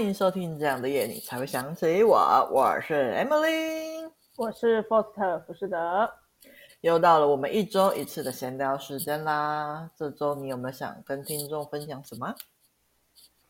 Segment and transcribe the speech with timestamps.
[0.00, 2.16] 欢迎收听这样的夜，你才会想起我。
[2.50, 6.10] 我是 Emily，我是 Foster 福士德。
[6.80, 9.90] 又到了我们一周一次的闲聊时间啦。
[9.94, 12.34] 这周你有没有想跟听众分享什么？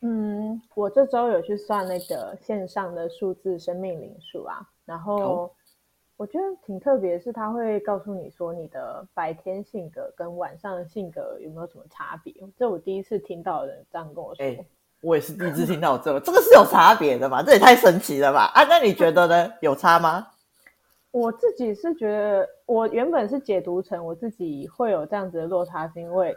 [0.01, 5.55] 嗯，我这周有去算那个线上的数字生命灵数啊，然后
[6.17, 12.33] 我觉得挺特别，是他会告诉你说你的白天性格跟晚上的性格有没有什么差别。
[12.57, 14.43] 这我第一次听到的人这样跟我说。
[14.45, 14.67] 欸
[15.01, 17.41] 我也是第一次听到这个，这个是有差别的嘛？
[17.43, 18.51] 这也太神奇了吧！
[18.53, 19.53] 啊，那你觉得呢？
[19.59, 20.27] 有差吗？
[21.09, 26.33] 我自己是觉得，我原本是解读成我自己会有这样子的落差，是因为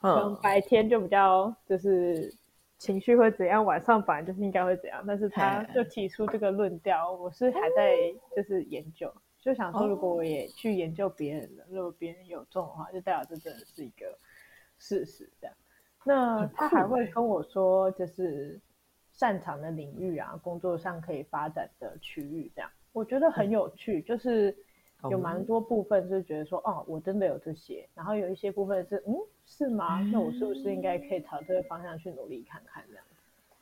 [0.00, 2.34] 可能白天就比较就是
[2.76, 5.02] 情绪会怎样，晚上反正就是应该会怎样。
[5.06, 7.96] 但是他就提出这个论调，我是还在
[8.36, 14.06] 就是研究，就想说如果我也去研究别人的，如果别人有中的话，就代表这真的是一个
[14.76, 15.56] 事实，这样。
[16.08, 18.58] 那他还会跟我说，就是
[19.12, 24.00] 擅长的领域啊，工作上可以发展的区域，这样我觉得很有趣。
[24.00, 24.56] 就是
[25.10, 30.00] 有蛮多部分是觉得说，哦，我真的有这些，然后有一些部分是，嗯，是吗？
[30.10, 33.04] 那我是不是应该可以朝这个方向去努力看看这样？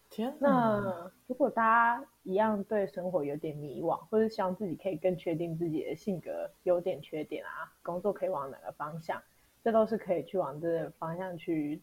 [0.09, 9.21] 天哪，那如果大家一样对生活有点迷惘，或者希望自己可以更确定自己的性格优点缺点啊，工作可以往哪个方向，
[9.65, 11.83] 这都是可以去往这个方向去。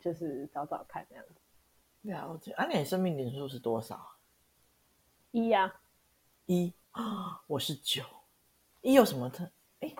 [0.00, 1.34] 就是找找看这样子。
[2.02, 2.52] 了解。
[2.52, 4.16] 啊，你生命点数是多少？
[5.30, 5.80] 一呀、啊。
[6.46, 8.02] 一啊，我是九。
[8.80, 9.48] 一有什么特？
[9.80, 9.94] 哎，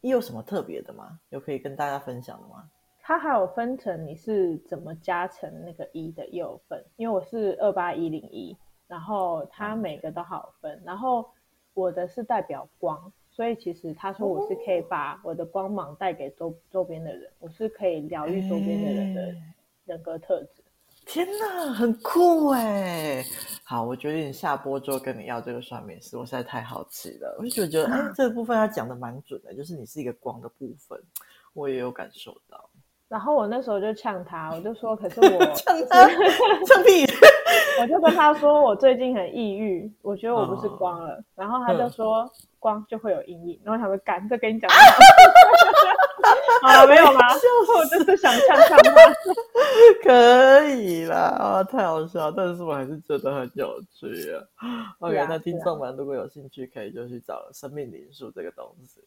[0.00, 1.20] 一有什么特别的吗？
[1.28, 2.68] 有可以跟大家分享的吗？
[3.00, 11.30] 它还有分成你是怎么加成那个一的又分，因为我是二八一零一，然后它每个都好分，然后
[11.74, 13.12] 我的是代表光。
[13.38, 19.32] 所以其实他说我是可以把我的光芒带给周周边的人，我是可以疗愈周边的人的
[19.84, 20.64] 人格特质。
[21.06, 23.24] 天哪，很酷哎！
[23.62, 27.36] 好，我决定下播之后跟你要这个算命师，我实在太好奇了。
[27.38, 31.00] 我就觉得，哎，这个部分他讲的蛮准的，就是你是一个光的部分，
[31.52, 32.68] 我也有感受到。
[33.08, 37.06] 然后我那时候就呛他，我就说，可是我呛他，呛屁！
[37.80, 41.14] 我就跟他说，我最近很抑郁，我觉得我不是光了。
[41.14, 42.30] 哦、然后他就说。
[42.60, 44.68] 光就会有阴影，然后想说干，这跟你讲，
[46.60, 47.20] 好了没有吗？
[47.76, 49.14] 我就是想呛呛他，
[50.02, 54.42] 可以啦，啊，太好笑，但是我还是觉得很有趣啊。
[54.98, 59.00] OK，那听众们如果有兴趣，可以就去找生命灵数这个东西，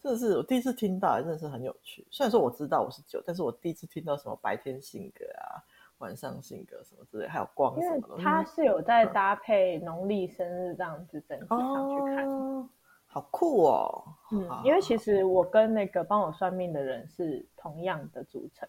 [0.00, 2.06] 这是我第一次听到，真的是很有趣。
[2.10, 5.62] 虽然说我知道我是九，但是我第一次听到什么白天性格啊。
[5.98, 12.68] 晚上性格什么之类，还有光什么的，因为它是有在搭配农历生日这样子整体上去看，哦，
[13.06, 14.04] 好酷哦。
[14.32, 18.68] 嗯，因为其实我跟那个帮我算命的人是同样的组成，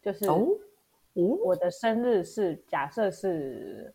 [0.00, 0.46] 就是哦，
[1.42, 3.92] 我的生日是假设是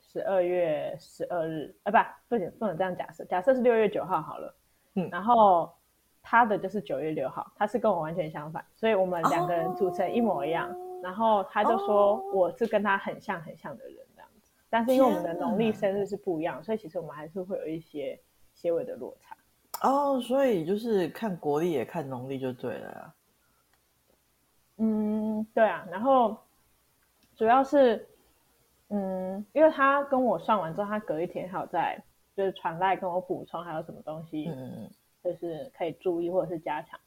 [0.00, 1.92] 十二月十二日，啊，
[2.28, 4.56] 不，不行，不能这样假设，假设是六月九号好了，
[4.96, 5.72] 嗯，然后
[6.24, 10.68] 他的就是九月六号，他是跟我完全相反，所以我们两个人组成一模一样。
[10.68, 18.18] 哦然后他就说我是跟他很像很像的人这样子，但是因为我们的农历生日是不一样，所以其实我们还是会有一些
[18.54, 19.36] 些微的落差。
[19.86, 23.14] 哦，所以就是看国历也看农历就对了啊。
[24.78, 25.86] 嗯，对啊。
[25.90, 26.34] 然后
[27.36, 28.08] 主要是，
[28.88, 32.02] 嗯，因为他跟我算完之后，他隔一天还有在
[32.34, 34.90] 就是传来跟我补充还有什么东西，嗯，
[35.24, 37.00] 就是可以注意或者是加强。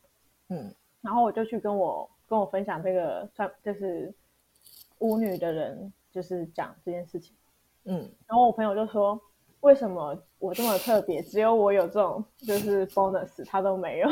[0.50, 2.10] 嗯，然后我就去跟我。
[2.30, 4.14] 跟我分享这个算就是
[5.00, 7.34] 巫女的人，就是讲这件事情，
[7.86, 9.18] 嗯，然后我朋友就说，
[9.62, 14.10] 为什么我这么特别，只有我有这种就是 bonus，他都没有，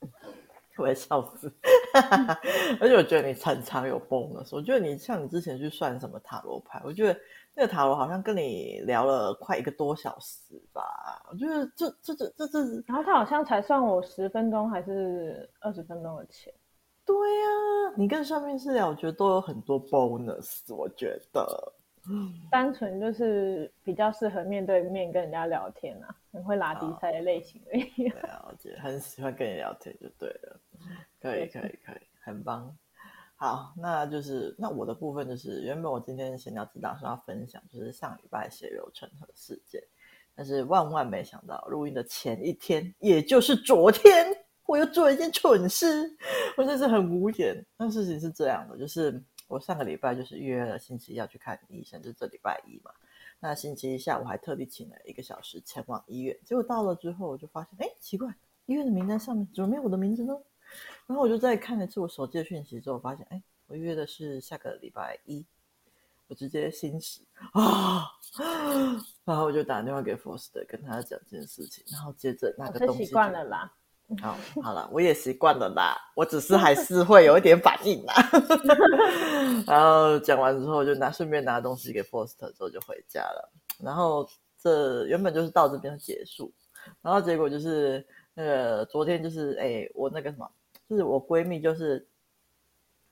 [0.80, 1.52] 我也笑死，
[2.80, 7.20] 而且我觉得你常常有 bonus，我觉得你像你之前去算什么塔罗牌，我觉得
[7.58, 16.52] 那个塔罗好像跟你聊了快一个多小时吧，我觉得这这这这这，然后他好像才算我十分钟还是二十分钟的钱。
[17.06, 20.62] 对呀、啊，你跟上面师聊，我觉得都有很多 bonus。
[20.74, 21.72] 我觉得，
[22.50, 28.10] 单纯就是比较适合面对面跟人家聊天啊，很会拉低赛的类型而已。
[28.10, 30.60] 对啊，我觉得很喜欢跟你聊天就对了。
[31.22, 32.76] 可以，可以，可以，很棒。
[33.36, 39.82] 好，那就是那我的部分就是，原本我今天闲聊只打算要分享，就是上礼拜血流成河事件，
[40.34, 44.26] 但是万万没想到，录音的前一天，也就是昨天。
[44.64, 46.10] 我又做了一件蠢事，
[46.56, 47.64] 我真是很无言。
[47.76, 52.90] 那事情是这样的，就是我上个礼拜就是预约了星期一要去看医生，就这礼拜一嘛。
[53.38, 58.34] 那星期一下午还特地请了一个小时前往医院，结果到了之后我就发现，哎，奇怪，
[58.64, 60.36] 医院的名单上面怎么没有我的名字呢？
[61.06, 65.44] 然后我就再看了一次我手机的讯息之后，发现，哎，我约的是下个礼拜一。
[66.28, 67.20] 我直接心死
[67.52, 68.04] 啊！
[69.24, 73.72] 然后我就打电话给 Foster，跟他讲这件事情，然后接着那个东西习惯了啦。
[74.20, 78.14] 好，好了，我也习惯了啦，我只是还是会有一点反应啦。
[79.68, 83.52] 然后讲完之后，就拿顺便拿东西给 Foster，之后就回家了。
[83.78, 84.28] 然后
[84.58, 86.52] 这原本就是到这边结束，
[87.02, 90.50] 然后结果就是那个昨天就是哎，我那个什么，
[90.88, 92.06] 就是我闺蜜就是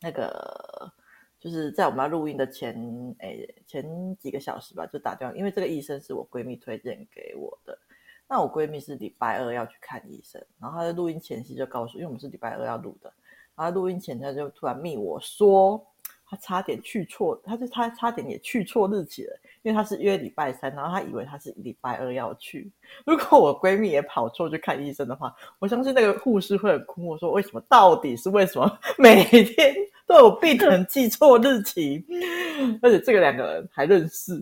[0.00, 0.93] 那个。
[1.41, 2.75] 就是在我们要录音的前
[3.19, 7.79] 诶前几个小时吧，就打电话，因为这个医生是我闺蜜推荐给我的。
[8.26, 13.12] 那我闺蜜是礼拜二要去看医生，然后她在录音前夕就告诉，因为我们是礼拜二要录的，
[13.55, 15.87] 然后录音前她就突然密我说，
[16.35, 22.73] 她差点去错，他就他差点也去错日期了，因为他是约礼拜三，然后他以为他是礼拜二要去。
[23.07, 27.07] 如果我闺蜜也跑错去看医生的话，我相信那个护士会很哭。
[27.07, 27.61] 我，说为什么？
[27.69, 28.79] 到底是为什么？
[28.99, 29.75] 每天。
[30.07, 32.05] 都有病人记错日期，
[32.83, 34.35] 而且这个两个人还认识，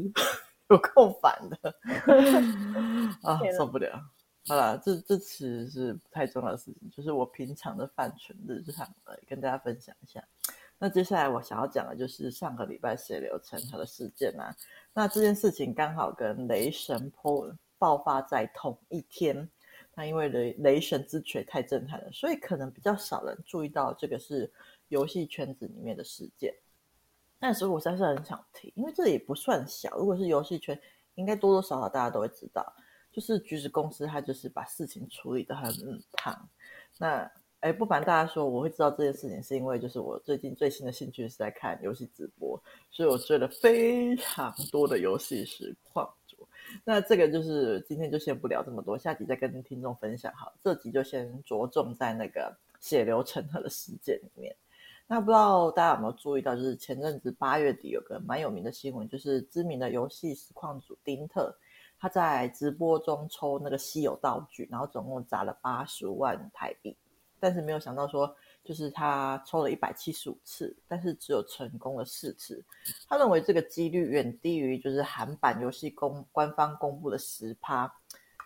[0.69, 1.75] 有够烦的
[3.23, 3.93] 啊，受不了！
[4.49, 10.21] 好了，这这其实是不太重要的事情，就是我平常的犯蠢日常来跟大家分享一下。
[10.83, 14.53] 那接下来我想要讲的就是上个礼拜血流成河的事件啊。
[14.93, 19.49] 那这件事情刚好跟雷神破爆发在同一天，
[19.95, 24.53] 那因为雷雷神之锤太震撼了，所以可能比较少人注意到这个是。
[24.89, 26.55] 游戏圈子里面的事件，
[27.39, 29.97] 但是我实在是很想提，因为这也不算小。
[29.97, 30.79] 如果是游戏圈，
[31.15, 32.71] 应该多多少少大家都会知道，
[33.11, 35.73] 就是橘子公司它就是把事情处理得很
[36.13, 36.47] 烫。
[36.99, 37.33] 那
[37.63, 42.61] 哎，不瞒大家说，我会知道这件事情，是因为就是我最近最新的兴趣是在看游戏直播，
[42.91, 46.37] 所以我追了非常多的游戏实况主。
[46.83, 50.33] 那这个就是今天就先不聊这么多，下集再跟听众分享。
[50.35, 54.53] 好，这集就先着重在那个血流成河的事件里面。
[55.07, 61.57] 那不知道大家有没有注意到，就是前阵子八月底有个蛮有名的新闻，就是知名的游戏实况主丁特，
[61.97, 66.97] 他在直播中抽那个稀有道具，然后总共砸了八十万台币，
[67.43, 72.65] 但是没有想到说，就是他抽了一百七十五次，但是只有成功了四次。
[73.09, 77.93] 他认为这个几率远低于就是韩版游戏公官方公布的十趴，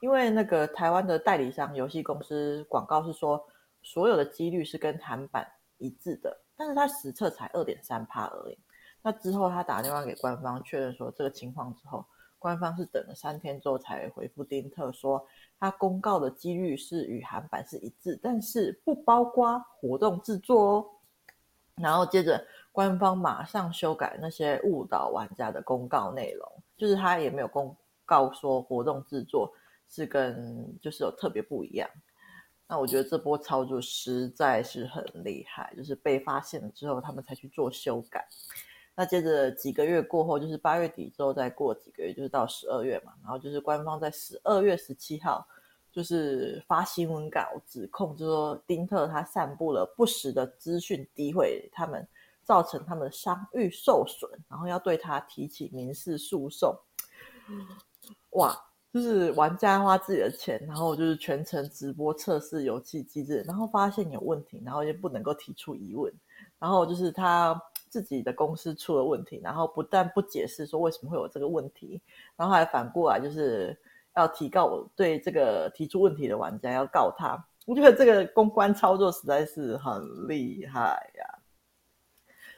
[0.01, 3.47] 因为那个台湾的代理商游戏公司广告是说，
[3.83, 5.47] 所有的几率是跟韩版
[5.77, 6.35] 一致的。
[6.57, 8.59] 但是他实测才二点三趴而已。
[9.03, 12.03] 那之后他打电话给官方确认说这个情况之后，
[12.39, 15.23] 官方是等了三天之后才回复丁特说，
[15.59, 20.87] 他公告的几率是与韩版是一致，但是不包括活动制作哦。
[21.77, 22.43] 然后接着
[22.73, 29.53] 官方马上修改那些误导玩家的公告内容，就是他也没有公告说活动制作
[29.89, 31.89] 是跟就是有特别不一样。
[32.69, 38.27] 那我觉得这波操作实在是很厉害，就是被发现了之后，他们才去做修改。
[38.97, 43.13] 那接着几个月过后，就是八月底之后，再过几个月，就是到十二月嘛。
[43.23, 45.47] 然后就是官方在十二月十七号，
[45.93, 52.09] 就是发新闻稿指控，就是说丁特他散布了不实的资讯，诋毁他们，
[52.43, 56.75] 造成他们的商誉受损，然后要对他提起民事诉讼。
[58.31, 58.59] 哇！
[58.95, 66.11] 就是玩家花自己的钱，然后就是全程直播测试游戏机制，然后发现有问题，然后就不能够提出疑问，
[66.59, 67.61] 然后就是他
[68.03, 72.01] 自己的公司出了问题，然后不但不解释说为什么会有这个问题，
[72.37, 73.77] 然后还反过来就是
[74.15, 77.37] 要提告我对这个提出问题的玩家要告他，
[77.67, 81.39] 我觉得这个公关操作实在是很厉害呀。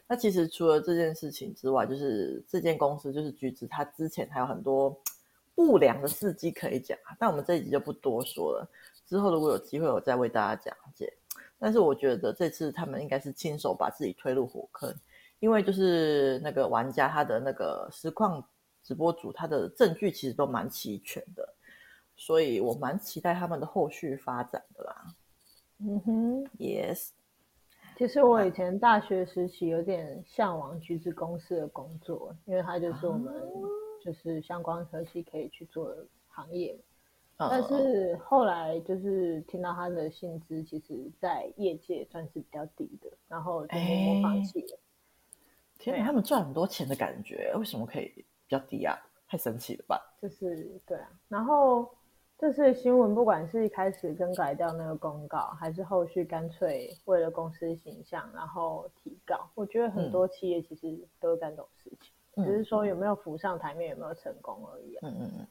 [0.06, 4.98] 那其实除了这件事情之外，就是这间公司就是橘子，他之前还有很多。
[5.54, 8.70] 不良的事迹可以讲，但我们这一集就不多说了。
[9.08, 11.12] 之后如果有机会，我再为大家讲解。
[11.58, 14.94] 但是我觉得这次他们应该是亲手把自己推入火坑，
[15.40, 18.42] 因为就是那个玩家他的那个实况
[18.82, 21.54] 直播组，他的证据其实都蛮齐全的，
[22.16, 25.14] 所以我蛮期待他们的后续发展的啦。
[25.78, 27.10] 嗯哼，Yes。
[27.96, 33.34] 其实我以前大学时期有点向往橘子公司的工作，因为他就是我们。
[34.00, 36.78] 就是相关科系可以去做的行业，
[37.36, 44.78] 但是后来就是听到他的薪资，其实，在业界算是比较低的，然后就默默放弃了。
[45.78, 48.98] 天哪，他们赚很多钱的感觉，为什么可以比较低啊？
[49.28, 50.00] 太神奇了吧！
[50.20, 51.88] 就是对啊，然后
[52.38, 62.44] 这次新闻，不管是一开始更改掉那个公告，还是后续干脆为了公司形象然后提告，我觉得很多企业其实都会干这种事情。
[62.44, 65.00] 只是说有没有浮上台面，有没有成功而已啊。
[65.02, 65.46] 嗯嗯嗯。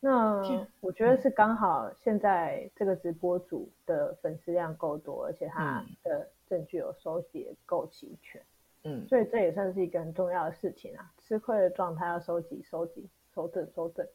[0.00, 0.42] 那
[0.80, 8.42] 我觉得是刚好现在这个直播主的粉丝量够多，而且他的证据有收集够齐全，
[8.84, 11.10] 嗯，所以这也算是一个很重要的事情啊。
[11.26, 14.06] 吃亏的状态要收集、收集、收正、收正，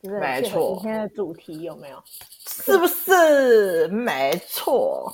[0.00, 2.02] 就是很适合今天的主题有没有？
[2.06, 3.88] 是不是？
[3.88, 5.12] 没错。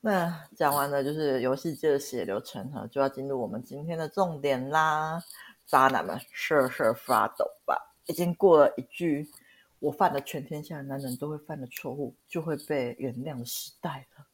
[0.00, 5.22] 那讲完了就是游戏界的血流成河，就要进入我们今天的重点啦。
[5.66, 7.76] 渣男们瑟瑟发抖吧！
[8.06, 9.28] 已经过了一句
[9.80, 14.24] “我犯了全天下男人都会犯的错误，就会被原谅”的时代了。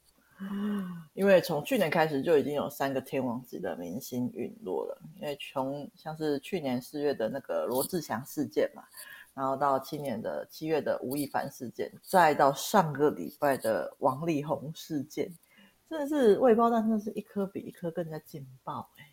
[1.15, 5.01] 因为从去年开始就已经有三个天王级的明星陨落了。
[5.21, 8.83] 因为从像是去年四月的那个罗志祥事件嘛，
[9.35, 15.33] 然后到今年的七月的吴亦凡事件，再到上个礼拜的王力宏事件，
[15.89, 19.07] 真的是未爆弹，真的是一颗比一颗更加劲爆哎。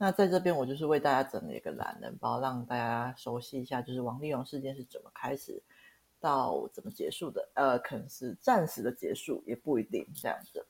[0.00, 5.60] 那在这边，我就是为大家整理一个懒人包，让大家熟悉一下，就是王力宏事件是怎么开始
[6.20, 7.48] 到怎么结束的。
[7.54, 10.66] 呃，可能是暂时的结束，也不一定这样子。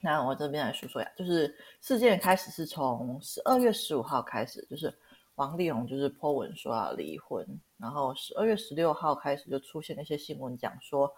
[0.00, 4.92] 那我这边来说说呀，就是事件开始是从十二月十五号开始，就是
[5.36, 7.46] 王力宏就是 po 文说要离婚，
[7.78, 11.10] 然后十二月十六号开始就出现了一些新闻，讲说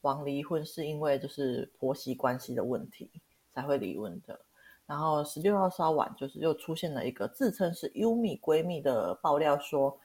[0.00, 3.08] 王离婚是因为就是婆媳关系的问题
[3.52, 4.40] 才会离婚的。
[4.86, 9.96] 然后十六号稍晚，就是又出现了一个自称是优米闺蜜的爆料，说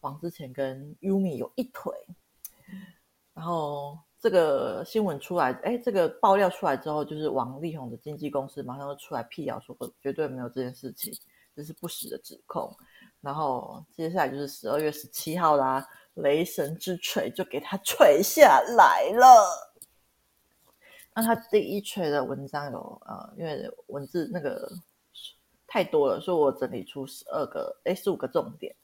[0.00, 1.92] 王之前跟优米有一腿。
[3.34, 11.12] 然后这个新闻出来，哎，这个爆料出来之后，就是王力宏的经纪公司马上就出来辟谣说，绝对没有这件事情，
[11.56, 12.74] 这是不实的指控。
[13.20, 19.26] 然后接下来就是十二月十七号啦，雷神之锤就给他锤下来了。
[21.14, 24.68] 那他第一锤的文章有呃，因为文字那个
[25.66, 28.74] 太多了，所以我整理出十二个，诶，十五个重点。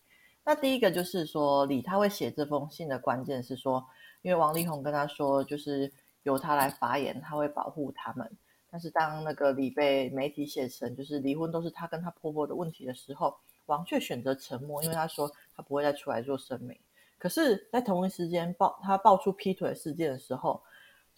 [0.45, 3.85] 那第一个就是说，李他会写这封信的关键是说，
[4.22, 8.30] 因为王力宏跟他说，就是由他来发言，他会保护他们。
[8.70, 16.78] 但是当那个李被媒体写成就是离婚都是他跟他婆婆的问题的时候，王却选择沉默，因为他说他不会再出来做声明。
[17.18, 20.62] 可是，在同一时间爆他爆出劈腿事件的时候。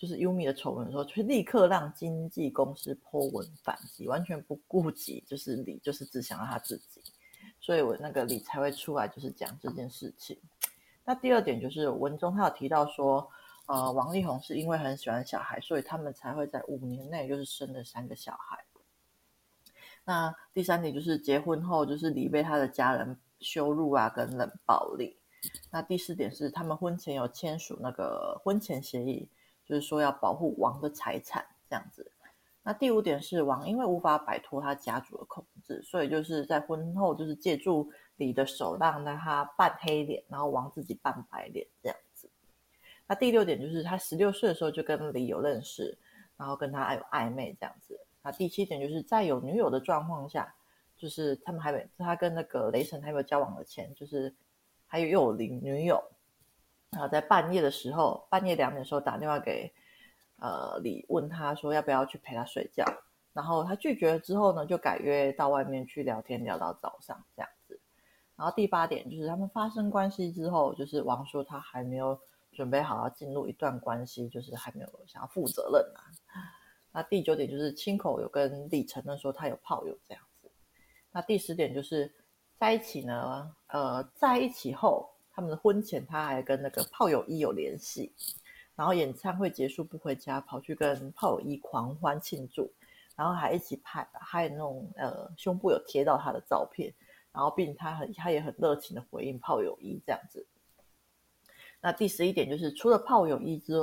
[0.00, 7.02] 就是优米的丑闻的时候，却立刻让经纪公司 po 文反击，完全不顾及就是李，就是只想要他自己，
[7.60, 10.38] 所以我那个李才会出来就是讲这件事情。
[11.10, 13.28] 那第二点就是文中他有提到说，
[13.66, 18.64] 呃，王力宏是因为很喜欢小孩，所以他们才会在五年内就是生了三个小孩。
[20.04, 25.16] 那第三点就是结婚后就是李被他的家人羞辱啊跟冷暴力。
[25.72, 29.28] 那第四点是他们婚前有签署那个婚前协议。
[29.66, 32.10] 就是说要保护王的财产这样子。
[32.64, 37.88] 那第五点是王因为无法摆脱他家族的控制，所以就是在婚后就是借助
[38.20, 42.28] 李的手让他扮黑脸，然后王自己扮白脸这样子。
[43.06, 45.96] 那第六点就是他十六岁的时候就跟李有认识，
[46.36, 47.98] 然后跟他有暧昧这样子。
[48.22, 50.54] 那第七点就是在有女友的状况下，
[50.98, 54.32] 就是他们还没他跟那个雷神还没有交往的前，就是
[54.86, 55.98] 还有又有领女友。
[56.90, 59.72] 然后在半夜的时候，半夜两点的时候打电话给
[60.36, 62.84] 呃李，问他说要不要去陪他睡觉。
[63.32, 67.48] 然后他拒绝了之后呢，就改约到外面去聊天，聊到早上这样。
[68.40, 72.18] 然后第八点就是他们发生关系之后，就是王说他还没有
[72.54, 76.00] 准备好要进入一段关系，就是还没有想要负责任啊。
[76.90, 80.50] 那第九点就是亲口有跟李承认说他有炮友这样子。
[81.12, 82.10] 那第十点就是
[82.58, 85.10] 在一起呢，呃，在一起后。
[85.32, 88.12] 他们的婚前，他还跟那个炮友一有联系，
[88.74, 92.70] 然后演唱会结束不回家，跑去跟炮友一狂欢庆祝，
[93.16, 96.92] 然后还一起拍，还有那种呃胸部有贴到他的照片，
[97.32, 100.46] 然后并他很他也很热情的回应炮友一这样子。
[101.80, 103.74] 那第十一点就是，除了炮友一之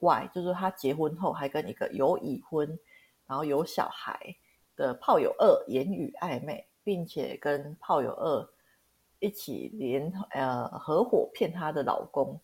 [0.00, 2.78] 外，就是他结婚后还跟一个有已婚，
[3.26, 4.36] 然后有小孩
[4.76, 8.48] 的炮友二言语暧昧，并且跟炮友二。
[9.18, 12.38] 一起联呃合伙骗她的老公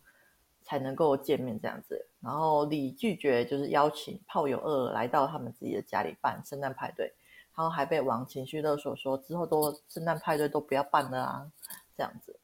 [0.62, 7.12] 才能够见面这样子，然后李拒绝就是邀请炮友二来到他们自己的家里办圣诞派对，
[7.54, 11.52] 然后还被王情绪勒索说之后都圣诞派对都不要办了啊
[11.96, 12.38] 这样子。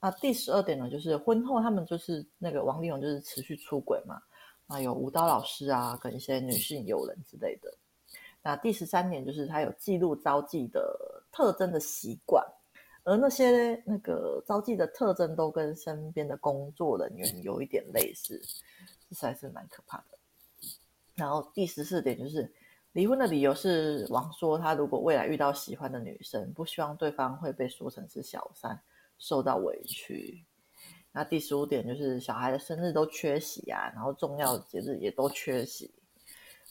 [0.00, 4.20] 那第十二点呢，就是婚后他们就是那个王力宏就是持续出轨嘛，
[4.66, 7.72] 那有舞蹈老师啊跟一些女性友人之类的。
[8.42, 12.44] 那第十三点就是他有记录招妓的特征的习惯。
[13.04, 18.40] 而那些那个招妓的特征都跟身边的工作人员有一点类似，
[19.10, 20.16] 这还是蛮可怕的。
[21.16, 22.48] 然后第十四点就是
[22.92, 28.80] 离婚的理由是王说他如果未来遇到喜欢的女生，不希望对方会被说成是小三，
[29.18, 30.44] 受到委屈。
[31.12, 35.90] 那第十五点就是小孩的生日都缺席啊，然后重要的节日也都缺席。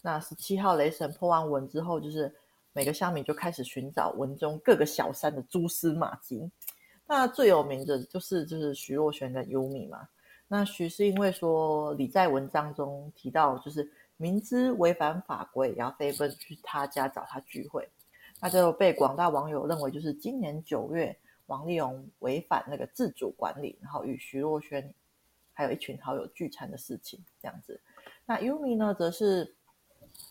[0.01, 2.33] 那十七号雷神破完文之后就是。
[2.73, 6.49] 每个乡民就开始寻找文中各个小三的蛛丝马迹。
[7.05, 10.07] 那最有名的就是就是徐若瑄跟优米嘛。
[10.47, 17.89] 那徐是因为说李在文章中提到，就是明知违反法规也要飞奔去他家找他聚会，
[18.39, 24.93] 那就被广大网友认为就是今年九月王力宏违反那个自主管理，然后与徐若瑄
[25.51, 27.81] 还有一群好友聚餐的事情这样子。
[28.25, 29.55] 那 Umi 呢，则是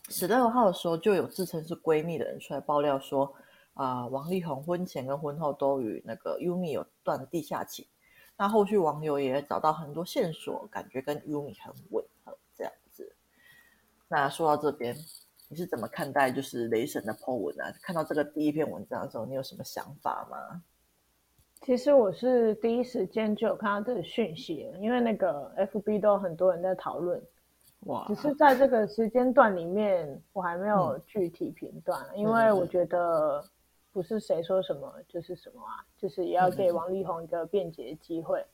[0.09, 3.35] 十六号的时候就有自称是闺蜜的人出来爆料说。
[3.73, 7.87] 啊、呃，王力宏婚前跟婚后都与那个 Umi 有断地下情。
[8.35, 12.03] 那后续网友也找到很多线索，感觉跟 Umi 很吻。
[14.11, 14.93] 那说到这边，
[15.47, 17.73] 你是怎么看待就是雷神的 po 文啊？
[17.81, 20.61] 看到这个第一篇文章的时候，你有什么想法吗？
[21.61, 27.23] 其实我是第一时间就有看到这个讯息，因为那个 FB 都有很多人在讨论。
[27.85, 28.03] 哇！
[28.09, 33.43] 只是在这个时间段里面，我还没有具体评断，嗯、因为我觉得。
[33.93, 38.47] 不是谁说什么就是什么啊，就是也要给王力宏一个辩解的机会，嗯、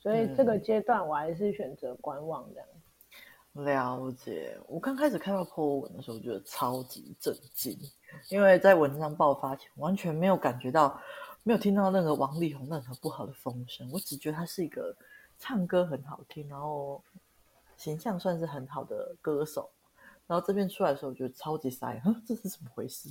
[0.00, 2.79] 所以这个阶段我还是选择观望这样子。
[3.64, 7.78] 了解，我刚开始看到 po 文的时候，我觉得超级震惊，
[8.28, 11.00] 因为在文章爆发前完全没有感觉到，
[11.42, 14.94] 没有听到任何王力宏任何不好的风声，我只觉得他是一个
[15.38, 17.02] 唱歌很好听，然后
[17.76, 19.70] 形象算是很好的歌手。
[20.26, 23.08] 然后这边出来的时候，我觉得超级傻眼，哼， 这是怎么回事？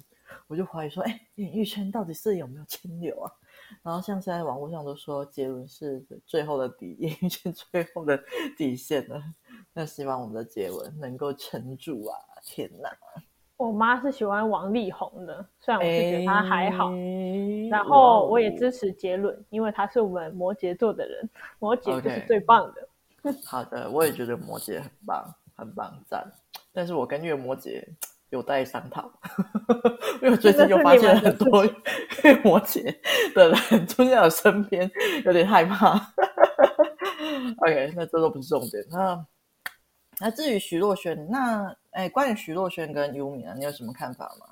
[0.48, 3.32] 我就怀疑说，哎，演艺圈到底是有没有清流啊？
[3.84, 8.20] 然后像现在网络上都说，杰伦是最后的底，演艺圈最后的
[8.58, 9.22] 底线了。
[9.74, 12.16] 那希望我们的杰伦能够撑住啊！
[12.44, 12.90] 天哪！
[13.58, 16.92] 我妈是喜欢王力宏的，虽然我是觉得他还好。
[17.70, 22.88] 然后我也支持杰伦，因为他是我们摩羯座的人，摩羯就是最棒的。
[23.22, 23.46] Okay.
[23.46, 26.26] 好的，我也觉得摩羯很棒，很棒，赞。
[26.72, 27.86] 但是我跟月摩羯
[28.30, 29.12] 有待商讨，
[30.22, 32.84] 因为我最近又发现很多月摩羯
[33.34, 34.90] 的人出现在我身边，
[35.26, 35.94] 有点害怕。
[37.58, 38.86] OK，那这都不是重点。
[38.92, 39.26] 那
[40.20, 44.46] 那至于徐若瑄，那哎，关于徐若瑄跟优米啊，你有什么看法吗？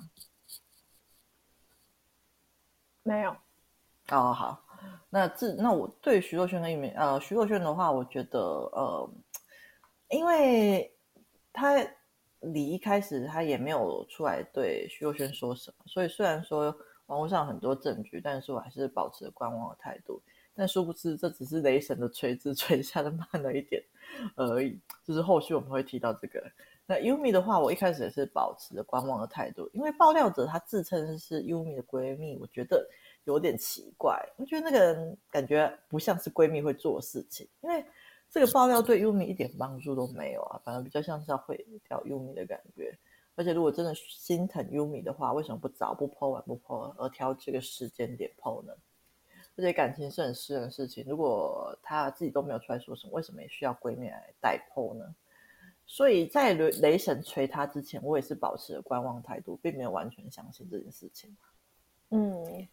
[3.04, 3.30] 没有。
[4.10, 4.64] 哦，好。
[5.12, 9.08] 那自那我对徐若瑄跟优米，呃，徐若瑄的话，我觉得呃，
[10.10, 10.92] 因为
[11.54, 11.76] 他。
[12.42, 16.76] 李一开始他也没有出来对徐若瑄说什么，所以虽然说
[17.08, 20.22] 网络上很多证据，但是我还是保持观望的态度。
[20.56, 23.84] 但殊不知，这只是雷神的锤子 锤下的慢了一点
[24.36, 24.80] 而已。
[25.04, 26.44] 就是后续我们会提到这个。
[26.86, 32.88] 那 Yumi 的话，我一开始也是保持着观望的态度，因为爆料者她自称是 Yumi 的闺蜜，我觉得
[33.26, 34.20] 有点奇怪。
[34.36, 37.84] 我觉得那个人感觉不像是闺蜜会做事情，因为。
[38.30, 42.96] 这个爆料对优米一点帮助都没有啊，反而比较像是要毁掉优米的感觉。
[43.36, 48.74] 而且如果真的心疼优米的话，为什么不早不剖晚不剖而挑这个时间点剖呢？
[49.56, 55.16] 而且感情是很私人的事情，如果他自己都没有出来说什么，为什么也需要闺蜜来代剖呢？
[55.86, 61.36] 所以在雷雷神锤他之前，我也是保持了观望态度，并没有完全相信这件事情。
[62.10, 62.68] 嗯。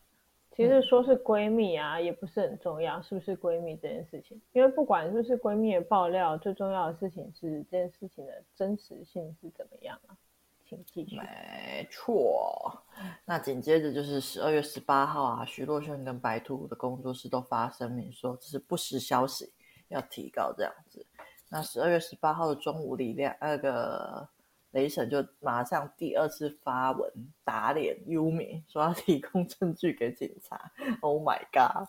[0.57, 4.41] 其实说是闺蜜啊，也不是很重要，是不是闺蜜这件事情？
[4.53, 10.17] 因为不管是不是闺蜜的爆料，最重要的事情是这件事情的真实性是怎么样啊？
[10.65, 11.17] 请继续。
[11.17, 12.81] 没错，
[13.25, 19.53] 那紧接着就是十二月十八号啊，徐若瑄跟白兔的工作室都发声明说这是不实消息，
[19.89, 21.05] 要提高这样子。
[21.51, 24.29] 那十二月十八号的中午，李亮那个。
[24.75, 27.09] 雷神就马上第二次发文
[27.45, 30.61] 打脸优米，说要提供证据给警察。
[31.01, 31.89] Oh my god！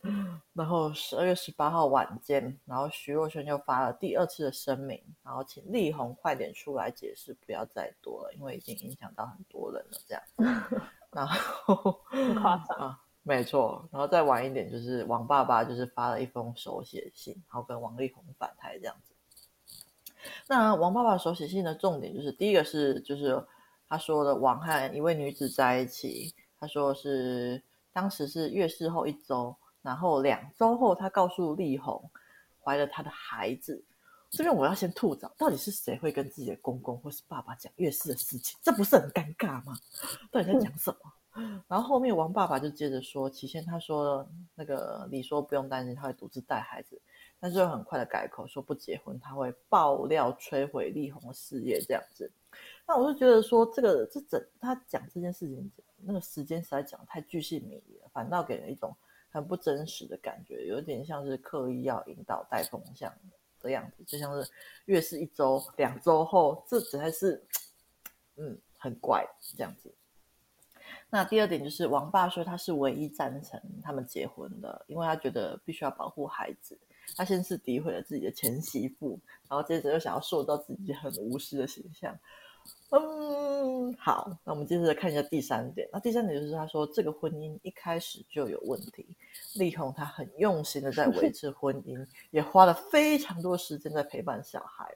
[0.54, 9.98] 然后十二月十八号晚间，然后徐若瑄又发了第二次的声明，然后请力宏快点出来解释，不要再多了，因为已经影响到很多人了。
[10.08, 10.22] 这样，
[11.12, 13.86] 然后很夸张啊，没错。
[13.92, 19.11] 然后再晚一点，就是王爸爸就是发了一封手写信，然后跟王力宏反台这样子。
[20.48, 23.42] 那王爸爸手写信的重点就是，第一个是就是
[23.88, 32.10] 他说的王和一位女子在一起，他说是当时是月事后一周，然后两周后他告诉丽红
[32.62, 33.84] 怀了他的孩子。
[34.30, 38.58] 这边我要先吐槽，到底是谁会跟自己的公公或是爸爸讲月事的事情？
[38.62, 39.74] 这不是很尴尬吗？
[40.30, 41.12] 到底在讲什么？
[41.34, 47.00] 嗯、然后后面王爸爸就接着说，起先他说那个李说不用担心，他会独自带孩子。
[47.42, 52.30] 但是又很快的改口说不结婚，他会爆料摧毁力宏的事业这样子。
[52.86, 58.94] 那我就觉得说这个这整他讲这件事情那个时间实在讲太巨细靡遗了，反倒给人一种
[59.28, 63.12] 很不真实的感觉，有点像是刻意要引导带风向
[63.60, 64.48] 的样子，就像是
[64.84, 67.44] 月是一周两周后，这实在是
[68.36, 69.26] 嗯很怪
[69.56, 69.92] 这样子。
[71.10, 76.78] 那第二点就是王爸说他是唯一赞成他们结婚的，因为他觉得必须要保护孩子。
[77.16, 82.18] 他先是诋毁了自己的前媳妇，然后接着又想要塑造自己很无私的形象。
[82.90, 85.88] 嗯，好，那我们接着看一下第三点。
[85.92, 89.16] 那第三点就是他说这个婚姻一开始就有问题。
[89.54, 94.94] 力宏他很用心的在维持婚姻， 也花了非常多时间在陪伴小孩。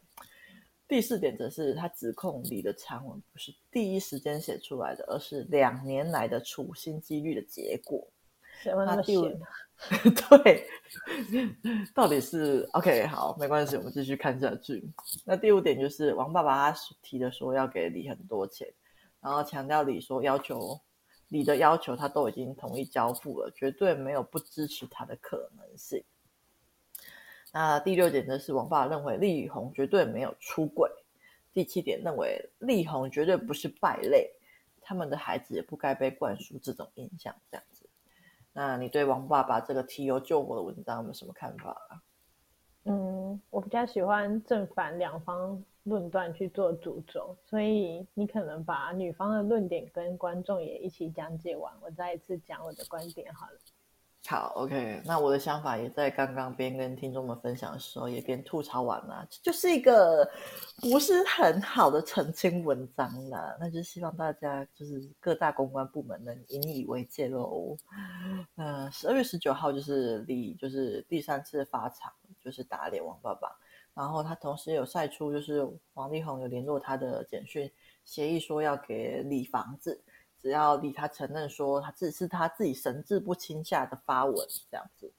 [0.86, 8.06] 第四点则是他指控李的长文不是第一时间写出来的，而是两年来的处心积虑的结果。
[8.64, 9.24] 那第五，
[10.30, 10.66] 对，
[11.94, 14.82] 到底是 OK 好，没关系，我们继续看下去。
[15.24, 18.66] 那第五点就是王爸爸他提的说要给李很多钱，
[19.20, 20.80] 然后强调李说要求
[21.28, 26.02] 李的要求他都已经同意交付了，绝对没有不支持他的可能性。
[27.52, 30.90] 那第六点呢是王爸爸认为力宏绝对没有出轨。
[31.52, 34.30] 第七点认为力宏绝对不是败类，
[34.80, 37.64] 他们的孩子也不该被灌输这种印象，这样。
[38.58, 42.00] 那你对王爸爸这个提油救火的文章有没有什么看法啊？
[42.84, 53.58] 嗯，我比较喜欢正反两方论断去做主轴，所以你可能把女方的论点跟观众也一起讲解完，我再一次讲我的观点好了。
[54.28, 60.28] 好，OK，那我的想法也在刚刚边跟听众们分享的时候，也边吐槽完了，就是一个
[60.80, 63.56] 不是很好的澄清文章啦。
[63.60, 67.76] 那就希望大家就是各大公关部门能引以为戒喽。
[68.56, 72.12] 嗯，十二月十九号就是李就是第三次发场，
[72.42, 73.48] 就是打脸王爸爸，
[73.94, 77.70] 然后他同时有晒出就是王力宏有联络他的简讯
[78.04, 80.02] 协议，说要给李房子。
[80.40, 84.34] 只要李他承认说他自是他自己神志不清下的发文
[84.70, 85.12] 这样子，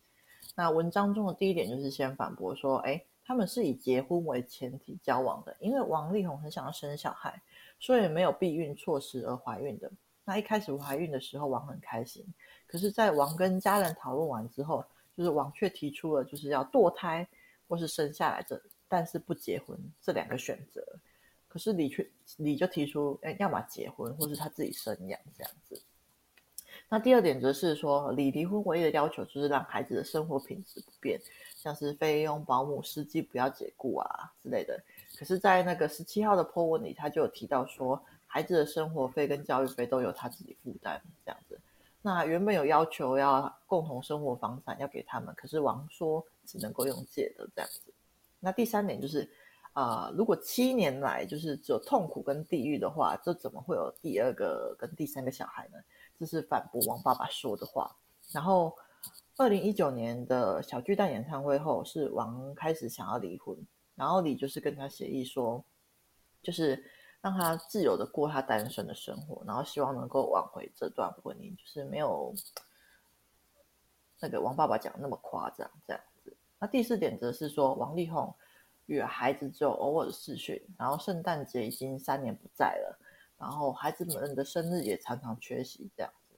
[0.56, 7.42] 那文章中的第一点就是先反驳说，哎，他们是以结婚为前提交往的，因为王力宏很想要生小孩，
[7.80, 9.92] 所以没有避孕措施而怀孕的。
[10.24, 12.26] 那一开始怀孕的时候，王很开心，
[12.68, 14.84] 可是，在王跟家人讨论完之后，
[15.16, 17.28] 就是王却提出了就是要堕胎
[17.68, 20.82] 或是生下来这，但是不结婚这两个选择。
[21.58, 25.82] 可是李却李就提出，哎，要么结婚，或是他自己生养这样子。
[26.88, 31.20] 那第二点则是说，李离婚唯一的要求就是让孩子的生活品质不变，
[31.56, 34.80] 像是费用、保姆、司机不要解雇啊之类的。
[35.18, 41.60] 可是，在那个十七号的 po 文里，他就有提到说，孩子的生活费跟教育费都由他自己负担这样子。
[42.04, 47.92] 那原本有要求要共同生活房产要给他们，可是王说只能够用借的这样子。
[48.40, 49.28] 那第三点就是。
[49.78, 55.78] 啊、如果七年来就是只有痛苦跟地狱的话，这怎么会有第二个跟第三个小孩呢？
[56.18, 57.96] 这是反驳王爸爸说的话。
[58.32, 58.76] 然后，
[59.38, 63.56] 二零一九年的小巨蛋演唱会后，是王开始想要离婚，
[63.94, 65.64] 然后李就是跟他协议说，
[66.42, 66.84] 就是
[67.22, 72.34] 让他自由的过他单身的生活，然后希望能够挽回这段婚姻，就是没有
[74.20, 76.36] 那个王爸爸讲那么夸张这样子。
[76.58, 78.34] 那第四点则是说王力宏。
[78.88, 83.00] 与孩子只有偶尔的视讯，然后圣诞节已经三年不在了，
[83.38, 86.36] 然后孩子们的生日也常常缺席这样子。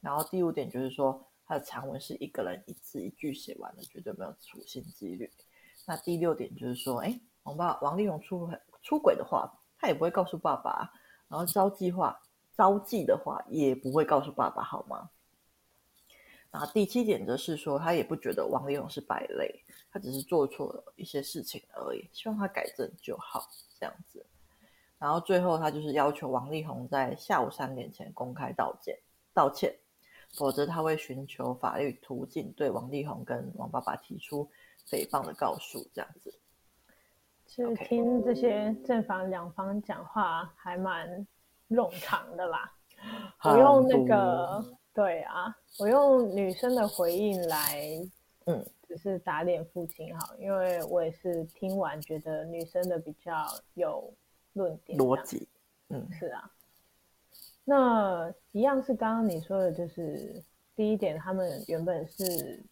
[0.00, 5.30] 然后第五点就是说，他的长文是一个人一字一句写完的，绝对没有处心积虑。
[5.86, 8.50] 那第六点就是说，哎，王爸王力宏出
[8.82, 10.90] 出轨的话，他也不会告诉爸爸，
[11.28, 12.18] 然后招计划
[12.56, 15.10] 招妓的话，也不会告诉爸爸，好吗？
[16.50, 24.26] 然后第七点则是说，他也不觉得王力宏是败类，他只是做错了一些事情而已，希望他改正就好，这样子。
[24.98, 28.98] 然后最后他就是要求王力宏在下午三点前公开道歉，
[29.32, 29.72] 道歉，
[30.34, 34.50] 否则他会寻求法律途径对王力宏跟王爸爸提出
[34.88, 36.34] 诽谤的告诉，这样子。
[37.46, 41.26] 其实听这些正反两方讲话还蛮
[41.68, 42.72] 冗长的啦，
[43.40, 44.76] 不用那个。
[44.92, 47.80] 对啊，我用女生的回应来，
[48.46, 54.12] 嗯，只是打脸父亲哈，因为我也是听完觉得女生的比较有
[54.52, 55.48] 论点逻辑，
[55.88, 56.50] 嗯，是啊。
[57.64, 60.42] 那一样是刚刚你说的，就是
[60.74, 62.62] 第一点，他们原本是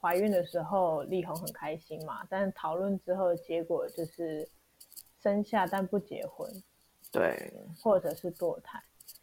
[0.00, 4.48] 怀孕的时候，丽红很开心嘛，但讨论之后的结果就是
[5.22, 6.50] 生下但不结婚，
[7.12, 8.82] 对，或者是堕胎。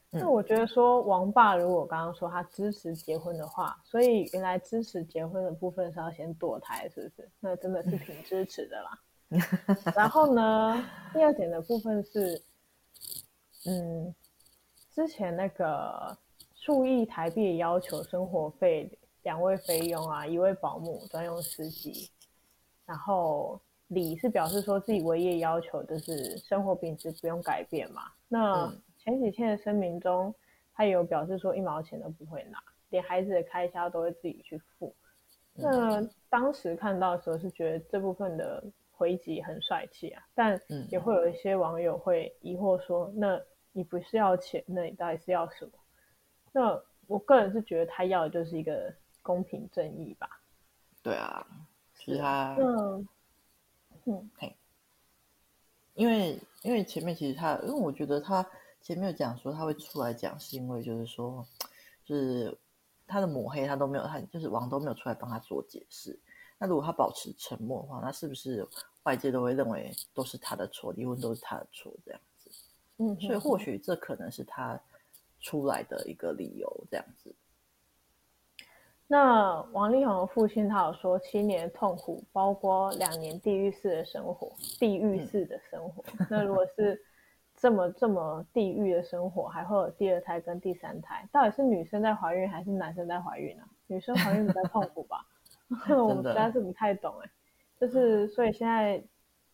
[0.10, 7.30] 那我觉得说，王爸如果刚刚说他支持结婚的话，所以原来支持结婚的部分是要先堕胎，是不是？
[7.41, 9.00] 那真的是挺支持的啦。
[9.93, 12.41] 然后呢，第二点的部分是，
[13.65, 14.15] 嗯，
[14.91, 16.17] 之前那个
[16.56, 18.89] 数亿台币要求生活费
[19.24, 22.10] 两位费用啊，一位保姆专用司机，
[22.86, 28.04] 然后李是表示说自己唯一的要求就是生活品质不用改变嘛。
[28.30, 28.74] 那。
[29.08, 30.36] 嗯前几天的声明中，
[30.74, 34.93] 他也有表示说一毛钱都不会拿，连孩子的开销都会自己去付。
[35.54, 43.41] 那当时看到的时候是觉得这部分的回击很帅气啊，但也会有一些网友会疑惑说：“那
[43.72, 45.72] 你不是要钱，那你到底是要什么？”
[46.52, 48.93] 那我个人是觉得他要的就是一个
[49.24, 50.30] 公平正义吧。
[51.02, 51.48] 对啊，
[51.96, 52.58] 是他。
[52.60, 53.08] 嗯
[54.06, 54.56] 嗯，嘿，
[55.93, 58.46] 因为因为前面其实他，因为我觉得他
[58.88, 61.45] 前面有讲说他会出来讲，是因为就是说，
[62.06, 62.58] 就是。
[63.10, 66.19] 他的抹黑他都没有，他就是王都没有出来帮他做解释。
[66.58, 68.67] 那如果他保持沉默的话，那是不是
[69.04, 72.52] 外界都会认为都是他的错，离婚都是他的错这样子？
[72.97, 74.78] 嗯，所以或许这可能是他
[75.39, 77.34] 出来的一个理由这样子。
[79.08, 86.04] 那王力宏的父亲他有说，七年的痛苦包括两年地狱式的生活，地狱式的生活。
[86.19, 87.02] 嗯、那如果是。
[87.58, 93.70] 这么这么地狱的生活，还会有第二胎跟第三胎，到底是女生在怀孕还是男生在怀孕呢、啊？
[93.88, 95.26] 女生怀孕比较痛苦吧？
[95.89, 97.30] 我们实在是不太懂哎。
[97.80, 99.04] 就是所以现在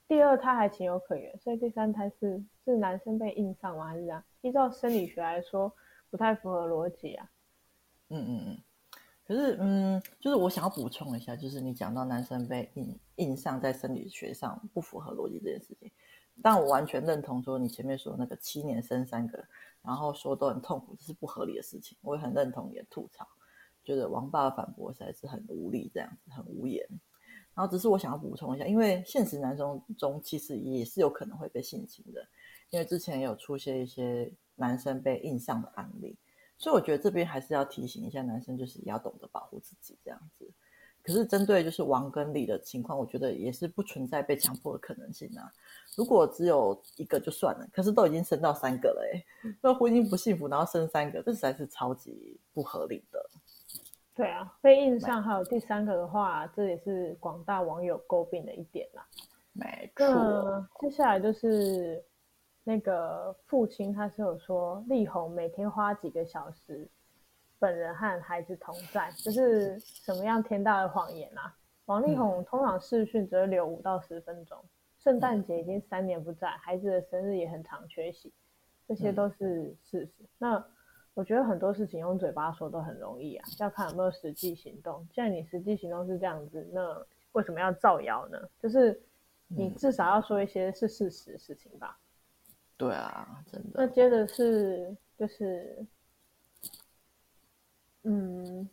[0.07, 3.87] 第二胎还情有可原，所以第三胎是是男生被硬上吗？
[3.87, 4.21] 还是这样？
[4.41, 5.73] 依照生理学来说，
[6.09, 7.29] 不太符合逻辑啊。
[8.09, 8.57] 嗯嗯嗯。
[9.25, 15.91] 可是嗯，就是我想要补充一下，就是你讲到男生被印印上，在生理学上不符合逻辑这件事情。
[16.41, 19.43] 但我完全认同说你前面说那个七年生三个，
[19.81, 21.97] 然后说都很痛苦，这是不合理的事情。
[22.01, 23.27] 我也很认同你的吐槽，
[23.83, 26.83] 觉得王爸反驳实在是很无力，这样子很无言。
[27.55, 32.27] 然后只是我想要补充一下，因为现实男生中其实也是有可能会被性侵的，
[32.71, 36.17] 因为之前有出现一些男生被印上的案例，
[36.57, 40.49] 所以我觉得这边还是要提醒一下男生，就是也要懂得保护自己这样子。
[41.01, 45.51] 可是针对就是王跟李的情况，我觉得也是不存在被强迫的可能性啊。
[45.97, 49.21] 如果只有一个就算了，可是都已经生到三个了，哎，
[49.61, 53.19] 那婚姻不幸福，然后生三个，这实在是超级不合理的。
[54.15, 59.05] 对啊，被印上还有第三个的话，这也是广大网友诟病的一点啦。
[59.51, 60.65] 没错。
[60.79, 62.01] 接下来就是
[62.63, 66.89] 那个父亲，他是有说力宏每天花几个小时。
[67.59, 71.55] 本人和孩子同在，这是什么样天大的谎言啊！
[71.85, 74.57] 王力宏通常视讯只会留五到十分钟，
[74.99, 78.33] 圣诞节已经三年不在，孩子的生日也很常缺席，
[78.85, 80.25] 这些都是事实。
[80.37, 80.61] 那
[81.13, 85.07] 我觉得很多事情用嘴巴说都很容易啊，要看有没有实际行动。
[85.13, 88.37] 既然你实际行动是这样子，那为什么要造谣呢？
[88.61, 89.01] 就是
[89.47, 91.97] 你至少要说一些是事实的事情吧。
[92.83, 93.69] 对啊，真的。
[93.75, 95.85] 那接着是就是。
[98.05, 98.69] 嗯，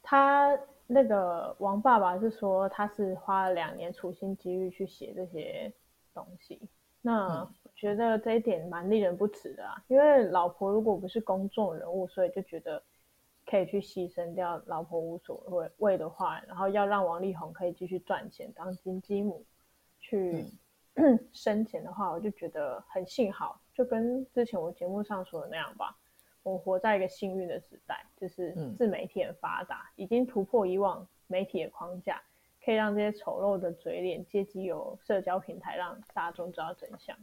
[0.00, 5.70] 他那个王爸爸是说他是花了两年处心积虑去写这些
[6.14, 6.58] 东西，
[7.02, 9.84] 那我觉得这一点蛮令人不齿的啊。
[9.88, 12.82] 因为老婆如果不是公众人物，所以就觉得
[13.44, 19.44] 可以去牺牲掉老婆无所谓的话，然后要让王力宏可以继续赚钱当金鸡母
[20.00, 20.46] 去
[21.32, 25.96] 生前的话，我就觉得很幸好，就跟之前我节目上说的那样吧。
[26.42, 32.20] 我活在一个幸运的时代，就是自媒体很发达，嗯、已经突破以往媒体的框架，
[32.62, 37.16] 可以让这些丑陋的嘴脸借机由社交平台让大众知道真相。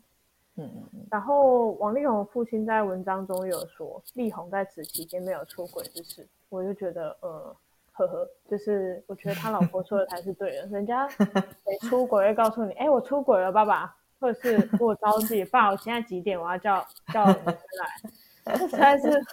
[0.56, 1.08] 嗯嗯嗯。
[1.12, 7.56] 然后王力宏的父亲在文章中有说，力宏在此期间没有出轨之事，我就觉得，呃，
[7.92, 11.08] 呵呵，就是我觉得他老婆说的才是对的，人家
[11.64, 18.58] 谁出轨会告诉你，哎，我出轨了，爸爸，或者是我着急，爸，我现在几点，我要叫叫女生来。
[18.58, 19.24] 这实在是，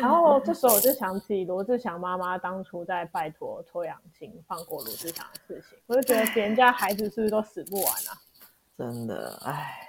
[0.00, 8.12] 然后这时候我就想起罗志祥妈妈当初在拜托周扬青放过罗志祥的事情，我就觉得别人家孩子是不是都死不完啊？
[8.76, 9.88] 真的，唉，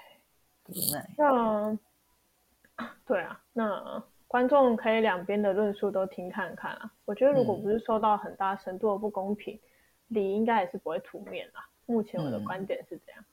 [0.70, 1.06] 无奈。
[1.18, 1.78] 那
[3.06, 6.92] 对啊，那观众可以两边的论述都听看看啊。
[7.06, 9.60] 我觉得如果不是受到很大程度的不公平，
[10.08, 11.68] 理、嗯、应该也是不会出面啦。
[11.86, 13.24] 目前我的观点是这样。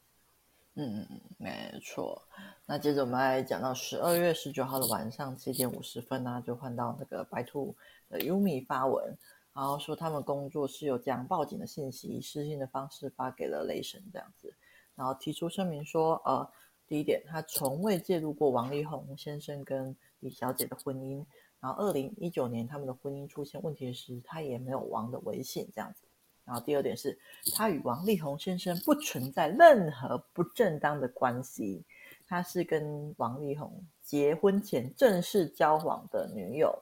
[0.76, 2.20] 嗯嗯嗯，没错。
[2.66, 7.74] 那接着我们来讲到十二月十九号的晚上七点五十分呢、啊，就换到那个白兔
[8.08, 9.16] 的 Yumi 发文，
[9.52, 14.52] 然后说他们工作室有将报警的信息以私信的方式发给了雷神这样子，
[14.96, 16.48] 然后提出声明说，呃，
[16.88, 21.24] 第一点，他从未介入过王力宏先生跟李小姐的婚姻，
[21.60, 26.06] 然后二零一九年他们的婚姻出现问题时，他也没有王的微信这样子，
[26.44, 27.18] 然后第二点是，
[27.54, 31.84] 他与王力宏先生不存在任何不正当的关系。
[32.26, 36.74] 他是跟王力宏结婚前正式交往的女友，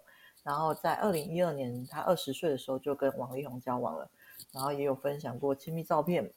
[0.44, 4.08] 然后在二零一二年他二十岁的时候就跟王力宏交往了，
[4.52, 6.32] 然后也有分享过亲密照片。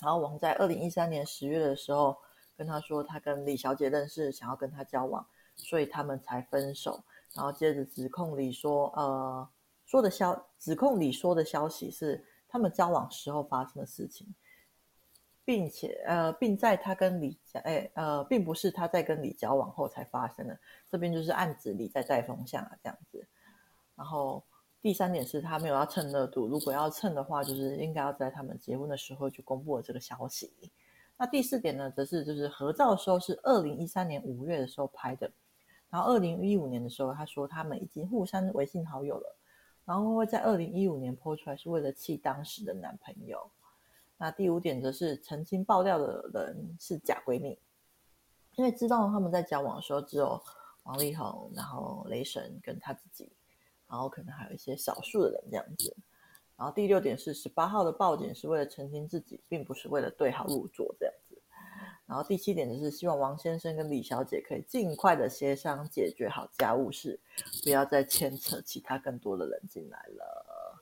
[0.00, 2.16] 然后王在二零一三年十月的时候
[2.56, 5.26] 跟他说，他跟李小姐认识，想要跟他交往，
[5.60, 7.02] 所以他们才分手。
[7.32, 9.48] 然后接着指控里说，呃，
[9.86, 14.26] 说的消指控里说的消息是他们交往时候发生的事情，
[15.44, 20.58] 并且呃，并在他跟李，哎呃，并不是他在跟李交往后才发生的。
[20.90, 23.24] 这边就是暗子里在带风向啊，这样子。
[23.94, 24.42] 然后
[24.82, 30.52] 第三点是他没有要蹭热度，如果要蹭的话，就是应该要在他们结婚的时候就公布了这个消息。
[31.16, 35.30] 那第四点呢，则是就是合照的时候是二零一三年五月的时候拍的。
[35.90, 39.36] 然后，二零一五年的时候，他说他们已经互删微信好友了。
[39.84, 43.50] 然后会在二零一五年 po 出来，是为了气当时的男朋友。
[44.16, 47.58] 那第五点则是曾经爆料的人是假闺蜜，
[48.54, 50.40] 因为知道他们在交往的时候只有
[50.84, 53.32] 王力宏，然后雷神跟他自己，
[53.88, 55.96] 然后可能还有一些少数的人这样子。
[56.56, 61.14] 然后第六点是十八号的报警是为了澄清自己，并不是为了对号入座这样。
[62.10, 67.20] 然后第七点就是希望王先生跟李小姐可以尽快的协商解决好家务事，
[67.62, 70.80] 不要再牵扯其他更多的人进来了。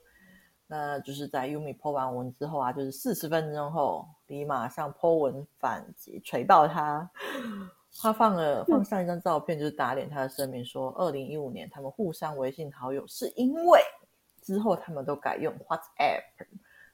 [0.65, 7.07] 那就是在 Yumi po 完文之后啊，就是四十分钟后，李马上 po 文反击，锤爆他。
[8.01, 13.79] 他放了放上一张照片，就是打脸他的声明说，二零一五年他们互相微信好友是因为
[14.41, 16.23] 之后他们都改用 WhatsApp。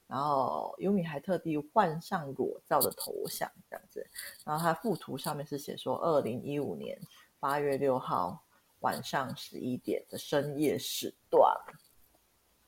[0.07, 4.05] 然后优米还特地换上裸照的头像，这样子。
[4.45, 6.95] 然后他附图上面是写说，二零一五年
[7.39, 8.39] 八月六号
[8.81, 11.43] 晚上十一点的深夜时段。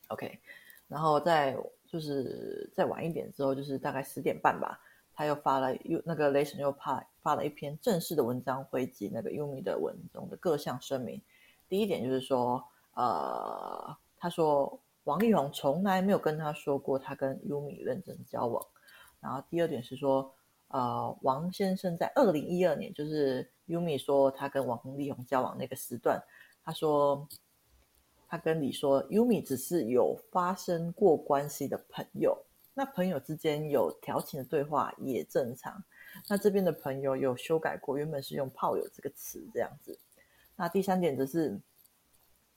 [0.07, 0.39] OK，
[0.87, 4.79] 然后再就是再晚一点之后，就是大概十点半吧，
[5.13, 11.21] 他又发了又那个雷神又发发了一篇正式的文章，回击那个优米的文中的各项声明。
[11.69, 12.63] 第一点就是说，
[12.95, 14.79] 呃，他说。
[15.07, 18.61] 王力宏从来没有跟他说过他跟优米认真交往。
[19.21, 20.29] 然后第二点是说，
[20.67, 26.21] 呃，王先生在二零一二年，就是优米说他跟王力宏交往那个时段，
[26.61, 27.25] 他说
[28.27, 32.37] 他跟你说，优米只是有发生过关系的朋友，
[32.73, 35.81] 那朋友之间有调情的对话也正常。
[36.27, 39.97] 那这边的朋友有修改过，原本是用炮友这个词这样子。
[40.57, 41.57] 那第三点则是。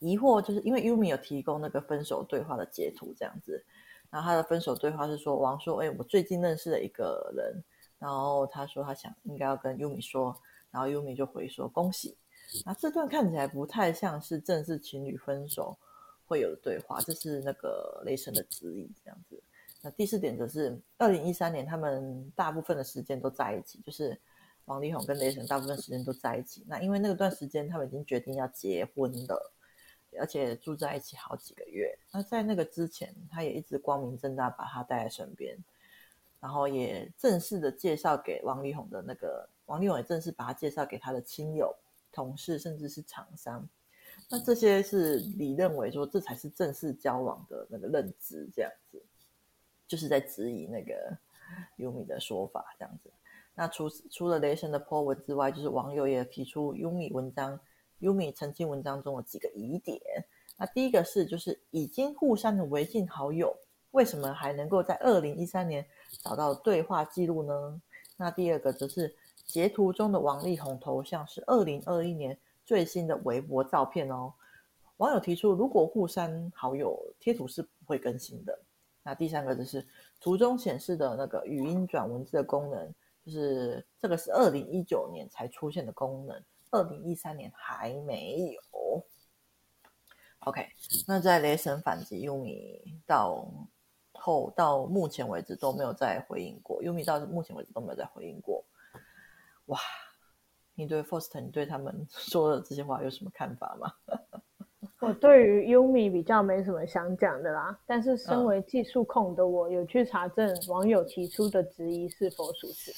[0.01, 3.65] 疑惑就是因为 Yumi 有提供那个分手对话的截图这样子，
[4.11, 7.63] 然后他的分手对话是说王说：“哎，我最近认识了一个人，
[7.99, 10.35] 然后他说他想应该要跟 Yumi 说，
[10.71, 12.17] 然后 Yumi 就回说恭喜。”
[12.67, 15.79] 那这段看起来不太像是正式情侣分手
[16.27, 19.41] 会有的对话，这是那个雷神的指引这样子。
[19.83, 24.19] 那第四点则是二零一三年他们大部分的时间都在一起，就是
[24.65, 26.65] 王力宏跟雷神大部分时间都在一起。
[26.67, 29.53] 那因为那段时间他们已经决定要结婚了。
[30.19, 31.97] 而且住在一起好几个月。
[32.11, 35.57] 那在那个之前，他也一直光明正大把他带在身边，
[36.41, 41.75] 然后也正式的介绍给王力宏的那个王力宏也正式把他介绍给他的亲友、
[42.13, 43.69] 同事，甚至是厂商。
[44.29, 49.01] 那这些是你认为说这才是正式交往的那个认知，这样子，
[49.87, 51.17] 就是在质疑那个
[51.77, 53.11] 优米的说法，这样子。
[53.55, 57.59] 那除除了雷神的 po 文之外，就是网友也提出优米文章。
[58.01, 60.01] 优米澄清文章中的几个疑点，
[60.57, 63.55] 那第一个是就是已经互删的微信好友，
[63.93, 65.87] 为什么还能够在二零一三年
[66.23, 67.81] 找到对话记录呢？
[68.17, 69.15] 那第二个则是
[69.47, 74.33] 截图中的王力宏头像是二零二一年最新的微博照片哦。
[74.97, 78.59] 网友提出，如果互删好友，贴图是不会更新的。
[79.03, 79.87] 那第三个就是
[80.21, 86.43] 图中显示的那个语音转文字的功能，就是这个是二零一九年才出现的功能。
[86.71, 89.05] 二零一三年还没有。
[90.41, 90.67] OK，
[91.07, 93.47] 那在雷神反击优米到
[94.15, 98.65] 后到目前为止都没有再回应过，优米到目前为止都没有再回应过。
[99.67, 99.79] 哇，
[100.75, 103.93] 你对 Foster，你对他们 说的这些话有什么看法吗？
[105.01, 112.93] 我对于优米比较没什么想讲的啦，但是身为技术控的我，有去查证网友提出的质疑是否属实。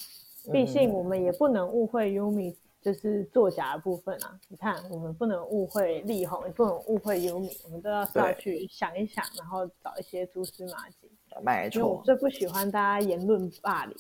[0.53, 2.57] 毕竟我们也不能误会优米。
[2.83, 4.41] 就是作假的部分啊！
[4.49, 11.09] 你看，我们不能误会力宏，也不能误会优米，我们都要上去想一想，然后找一些蛛丝马迹。
[11.45, 13.97] 没错，我最不喜欢大家言论霸凌，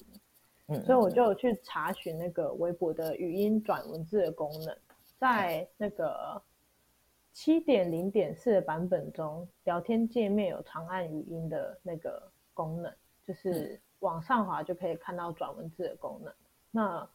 [0.66, 4.76] 嗯，所以我就有去查询那个微博的语音转文字的功能，
[5.16, 6.43] 在那个
[7.33, 12.20] 七点零点四的版本中，聊天界面有长按语音的那个
[12.53, 12.93] 功能，
[13.24, 16.35] 就是往上滑就可以看到转文字的功能。
[16.72, 17.09] 那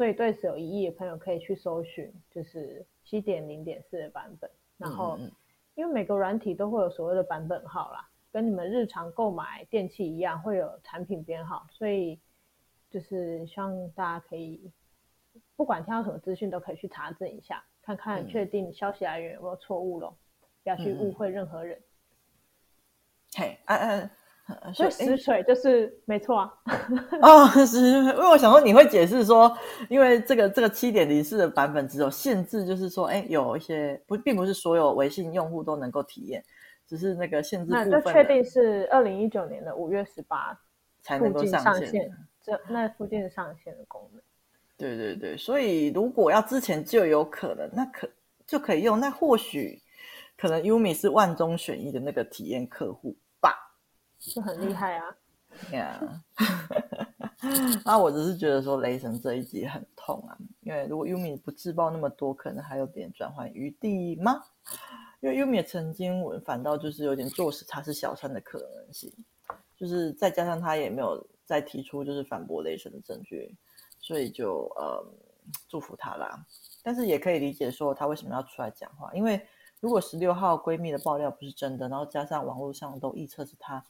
[0.00, 4.50] 所以对此有疑义的朋友可以去搜寻，就是七点零点四的版本。
[4.78, 5.18] 然后，
[5.74, 11.66] 因为每个软体都会有所谓的版本号啦，跟你们日常购买电器一样，会有产品编号。
[11.70, 12.18] 所以，
[12.88, 14.72] 就是希望大家可以
[15.54, 20.16] 不管听到什么资讯，都可以去查证一下，看看确定消息来源有没有错误咯，
[20.62, 21.78] 不要去误会任何人。
[23.34, 24.10] 嘿，哎哎。
[24.74, 26.52] 所以实锤就是、欸、没错啊。
[27.22, 29.56] 哦，是，因为我想说你会解释说，
[29.88, 36.44] 因为这个这个七点零四的版本只有限制，就是说，哎、欸，有一些不，并不是所有微信用户都能够体验，
[36.86, 37.90] 只是那个限制部分。
[37.90, 40.58] 那就确定是二零一九年的五月十八
[41.02, 42.10] 才能够上线，
[42.42, 44.22] 这那附近上线的功能。
[44.76, 48.08] 对对对，所以如果要之前就有可能，那可
[48.46, 49.78] 就可以用，那或许
[50.36, 53.14] 可能 Yumi 是万中选一的那个体验客户。
[54.20, 55.16] 是很厉害啊！
[55.72, 56.22] 呀，
[57.84, 64.44] 那我只是觉得说雷神这一集很痛啊，因为如果 Umi 不自爆那么多，可能还有点转换余地吗？
[65.20, 69.12] 因为 Umi 曾经我反倒就是有点坐实他是小三的可能性，
[69.76, 73.56] 就是再加上他也没有再提出就是反驳雷神的证据，
[74.00, 75.04] 所以就呃
[75.66, 76.46] 祝福他啦。
[76.82, 79.44] 但是也可以理解说他为什么要出来讲话，因为
[79.80, 83.84] 如果十六号闺蜜的爆料不是真的，然后加上网络上都臆测是他。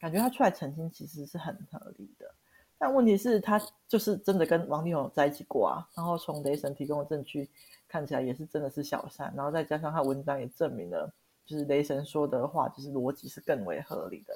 [0.00, 2.34] 感觉他出来澄清其实是很合理的，
[2.78, 5.86] 但问题是，他就是真的跟王力宏在一起过啊。
[5.94, 7.46] 然后从雷神提供的证据
[7.86, 11.12] 看起来也是真的是小三，然后再加上他文章也证明了，
[11.44, 14.34] 就是雷神说的话就是逻辑是更为合理的。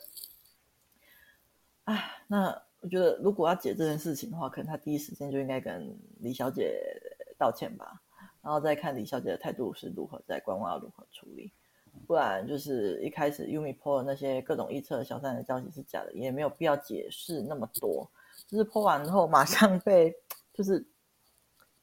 [1.84, 6.78] 哎，那我觉得如果要解这件事情的话，可能他第一时间就应该跟李小姐
[7.38, 8.02] 道歉吧，
[8.42, 11.50] 然后再看李小姐的态度是如何，再观望要如何处理。
[12.06, 18.06] 不然就是一开始 Umi po 的那些各种臆测小三的消息是假的，也没有必要解释那么多。
[18.46, 20.14] 就是 p 完之后马上被
[20.52, 20.84] 就是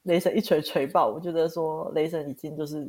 [0.02, 2.88] 雷神一锤锤爆，我觉得说雷神已经就是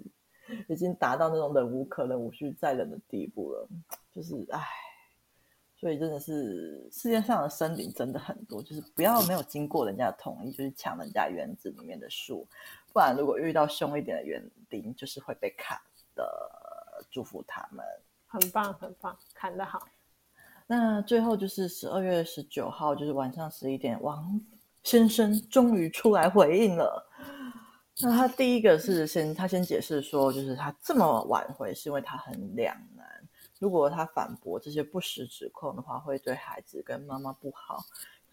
[0.68, 3.68] 已经达到那种忍无可忍、无需再忍的地步了。
[4.14, 4.62] 就是唉，
[5.76, 12.48] 所以真的是世界上的森林真的很多，就是不要没有经过人家的同意就去抢人家园子里面的树，
[12.92, 15.76] 不然如果遇到凶一点的园丁，就是会被砍
[16.16, 16.60] 的。
[17.10, 17.86] 祝福他们，
[18.28, 19.88] 很棒很棒，砍得好。
[20.68, 24.40] 那最后就是十二月十九号，就是晚上十一点，王
[24.84, 27.10] 先生终于出来回应了。
[28.02, 33.06] 那他第一个是先，他先解释说，就是他这么挽回，是因为他很两难。
[33.60, 37.84] 如果他反驳这些不实指控的话，会对孩子跟妈妈不好。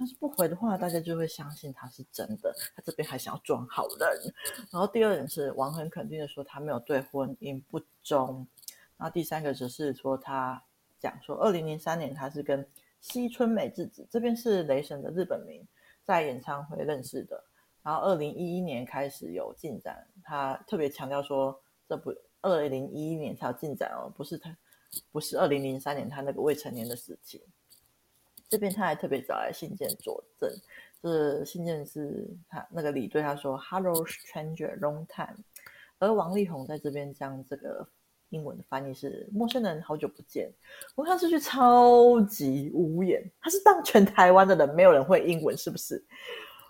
[0.00, 2.56] 但是不回的话，大家就会相信他是真的。
[2.74, 4.34] 他这边还想要装好人。
[4.70, 8.46] 然后第二点是，王很肯定的说，他没有对婚姻不忠。
[8.96, 10.64] 然后第三个则是说，他
[10.98, 12.66] 讲说，二零零三年他是跟
[13.02, 15.62] 西村美智子，这边是雷神的日本名，
[16.02, 17.44] 在演唱会认识的。
[17.82, 24.56] 然后二零一一年开始有进展，他特别强调说，这不二零一一年才有进展哦，不是他，
[25.12, 27.38] 不是二零零三年他那个未成年的事情。
[28.50, 30.50] 这边他还特别找来信件佐证，
[31.02, 35.38] 这信件是他那个李对他说，Hello stranger, long time。
[35.98, 37.88] 而王力宏在这边将这个。
[38.32, 40.48] 英文的翻译是“陌生人，好久不见”。
[40.94, 46.00] 我看这句超级无言，他是当全台湾的人没有人会英文，是不是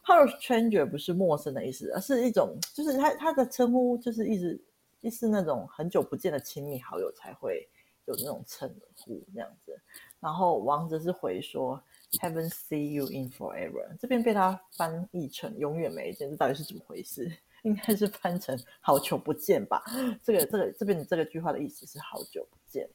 [0.02, 4.58] ？“Hello stranger” 不是陌生的意思，而是一种就是他他的称呼就是一直
[5.02, 7.68] 意思那种很久不见的亲密好友才会
[8.06, 9.78] 有那种称呼这样子。
[10.20, 11.82] 然后王则是回说
[12.20, 17.30] “Haven't see you in forever”，这边被他翻译成“永远没见”，这到底是怎么回事？
[17.62, 19.82] 应该是翻成“好久不见”吧？
[20.22, 22.88] 这个、这个这边这个句话的意思是“好久不见”。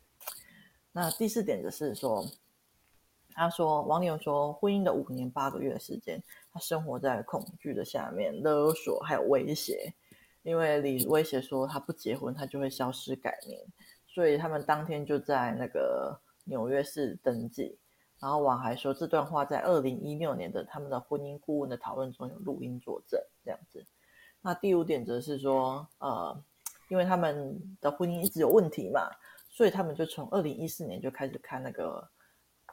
[0.92, 2.26] 那第四点就是说，
[3.34, 6.24] 他说王力宏说，婚姻的五年八个月的时间，
[6.54, 9.94] 他生活在恐惧的下面，勒索还有威胁，
[10.44, 13.60] 因为李威胁说他不结婚，他就会消失改名，
[14.08, 17.78] 所以他们当天就在那个纽约市登记。
[18.18, 23.86] 然后王还说这段话在二零一六年的他们的婚姻顾问的讨论中有录音作证，这样子。
[24.42, 26.44] 那第五点则是说，呃，
[26.90, 29.02] 因为他们的婚姻一直有问题嘛，
[29.50, 32.10] 所以他们就从二零一四年就开始看那个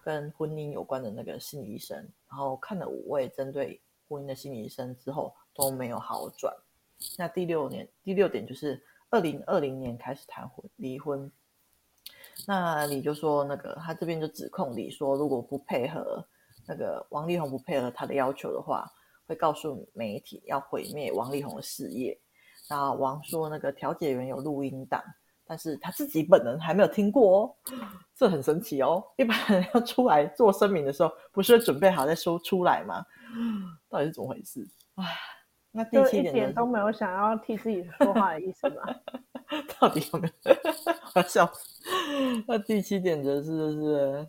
[0.05, 1.99] 跟婚姻有关的那个心理医生，
[2.29, 6.55] 然后看了五位针对婚姻的心理医生之后都没有好转。
[7.19, 11.31] 那第六年，第六点就是二零二零年开始谈婚离婚。
[12.47, 16.27] 那你就说，那个他这边就指控你说，如果不配合
[16.67, 18.87] 那个王力宏不配合他的要求的话。
[19.29, 22.21] 会告诉媒体要毁灭王力宏的事业。
[22.69, 25.01] 那王说那个调解员有录音档，
[25.47, 27.55] 但是他自己本人还没有听过哦，
[28.17, 29.03] 这很神奇哦。
[29.17, 33.07] 一般人要出来做声明的时候，不是会准备好再说出来吗？
[33.89, 34.69] 到底是怎么回事？
[34.97, 35.05] 唉，
[35.71, 38.83] 那第七点、一点都没有想要替自己说话的意思吧？
[39.79, 40.55] 到底有没有？
[41.15, 41.89] 我笑死。
[42.47, 44.27] 那第七点则是就是。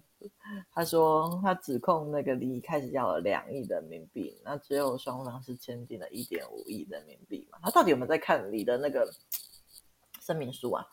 [0.72, 7.60] 他说他指控那个李开始要了两亿人民币，那最后双方是签订了一点五亿人民币嘛？
[7.62, 9.14] 他到底有没有在看李的那个
[10.22, 10.88] 声明书啊？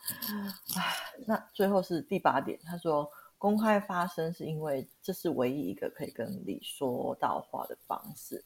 [0.75, 0.93] 唉，
[1.25, 8.43] 那最后是第八点，他说公开发声是因为这是唯一一个可以跟李说到话的方式。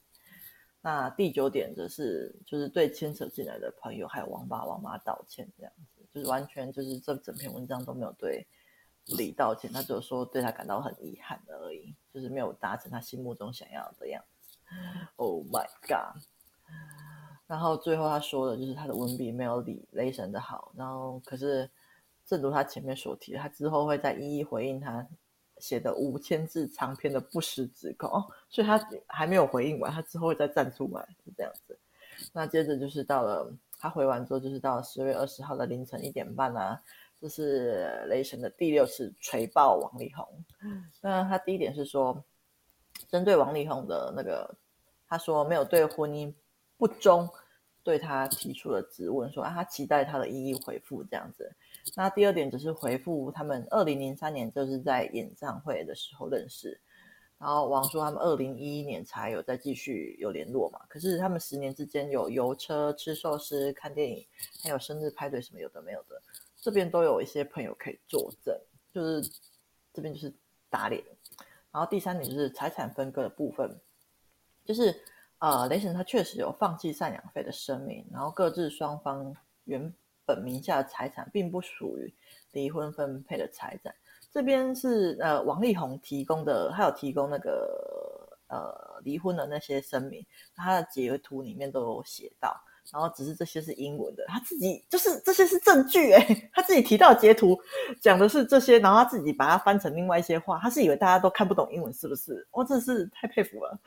[0.80, 8.46] 那第九点则是就是对牵扯进来的朋友还有王爸王妈道歉，这样子就是完全就是这整篇文章都没有对
[9.18, 14.56] 李道歉，他只有说对他感到很遗憾而已，就是没有达成他心目中想要的样子。
[15.16, 16.22] Oh my god！
[17.46, 21.70] 然后最后他说的就是他的文笔没有李雷神的好，然后可是
[22.24, 25.06] 正如他前面所提的，他之后会再一一回应他。
[25.58, 28.10] 写的五千字长篇的不实指控，
[28.50, 31.78] 所以他还没有回应完，他之后会再站出来，是这样子。
[32.32, 36.82] 那接着就是到了他回完之后，就是到十月二十号的凌晨一点半啊，
[37.20, 40.26] 这是雷神的第六次锤爆王力宏。
[41.00, 42.24] 那他第一点是说，
[43.08, 44.54] 针对王力宏的那个，
[45.08, 46.32] 他说没有对婚姻
[46.76, 47.28] 不忠，
[47.82, 51.54] 对他提出了质问，说啊，他期待他的一一回复这样子。
[51.94, 56.80] 那第二点只是回复他们，二零零三年就是在演唱会的时候认识，
[57.38, 64.26] 然后王说他们二零一一年才有再继续有联络嘛，可是他们十年之间有游车、吃寿司、看电影，
[64.62, 66.20] 还有生日派对什么有的没有的，
[66.60, 68.58] 这边都有一些朋友可以作证，
[68.92, 69.30] 就是
[69.92, 70.32] 这边就是
[70.70, 71.02] 打脸。
[71.70, 73.78] 然后第三点就是财产分割的部分，
[74.64, 74.98] 就是
[75.38, 79.34] 呃雷神他确实有放弃赡养费的声明，然后各自双方
[79.64, 79.92] 原。
[80.28, 82.12] 本名下的财产并不属于
[82.50, 83.94] 离婚分配的财产，
[84.36, 90.22] 这边是呃王力宏提供的，他有提供那个呃离婚的那些声明，
[90.54, 92.54] 他的截图里面都有写到。
[92.92, 97.58] 然后只是这些是英文的，他自己就是这些是证据诶， 他自己提到截图
[97.98, 102.46] 讲的是这些，然后他自己把它翻成另外一些话，他是以为大家都看不懂英文是不是？
[102.52, 103.80] 我真是太佩服了。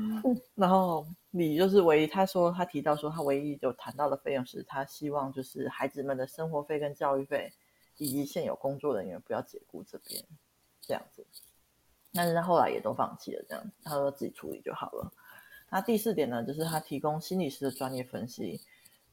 [0.54, 7.50] 然后你就是唯一，他说他提到说他唯一有谈到的费用是他希望就是孩子们的生活费跟教育费，
[7.98, 10.22] 以及现有工作人员不要解雇这边
[10.80, 11.26] 这样子，
[12.12, 15.12] 但是他后来也都放弃了这样子，他说自己处理就好了。
[15.70, 18.60] 那第四点呢，就是他提供心理师的专业分析，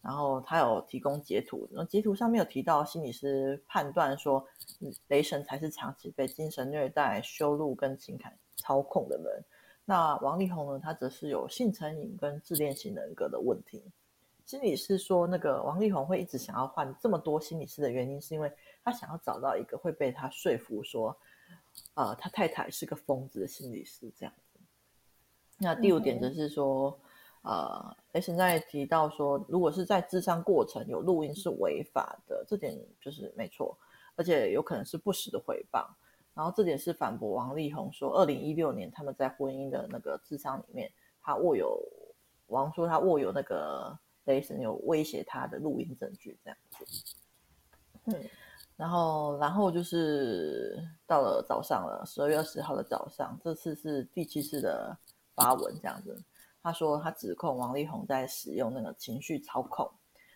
[0.02, 4.46] 然后他有提供截图，那截图上面有提到心理师判断说，
[5.08, 9.44] 雷神才是长期被精神虐待、羞辱跟情感操控的人。
[9.86, 13.84] 那王力宏呢，他则是有性成瘾跟自恋型人格的问题。
[14.46, 18.52] 心理师说，那个王力宏会一直想要换这么多心理师的原因，是因为
[18.84, 21.16] 他想要找到一个会被他说服说，
[21.94, 24.34] 呃，他太太是个疯子的心理师这样。
[25.58, 27.00] 那第五点就是说，
[27.44, 33.78] 嗯、呃，雷神在提到说，如果是在智商过程有录音是违法的，这点就是没错，
[34.16, 35.86] 而且有可能是不实的回谤。
[36.34, 41.80] 然后这点是反驳王力宏说，二零一六年他们在婚姻的那个智商里面，他握有
[42.48, 46.86] 王说他握有那个雷神有威胁他的录音证据这样子。
[48.06, 48.30] 嗯，
[48.84, 50.78] 然后然后就是
[51.08, 54.98] 到了早上了，十二月二十号的早上，这次是第七次的。
[55.36, 56.16] 发文这样子，
[56.62, 59.90] 他说他指控王力宏在使用那个情绪操控，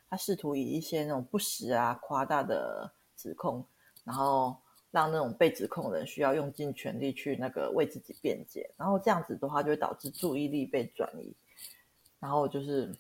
[0.10, 3.64] 他试图以一些那种不实啊、夸大的指控，
[4.04, 4.58] 然后
[4.90, 11.32] 让那种被指控的人需要用尽全力去那个为自己辩解，然后这样子的话就会导致注意力被转移，
[12.20, 12.92] 然后就是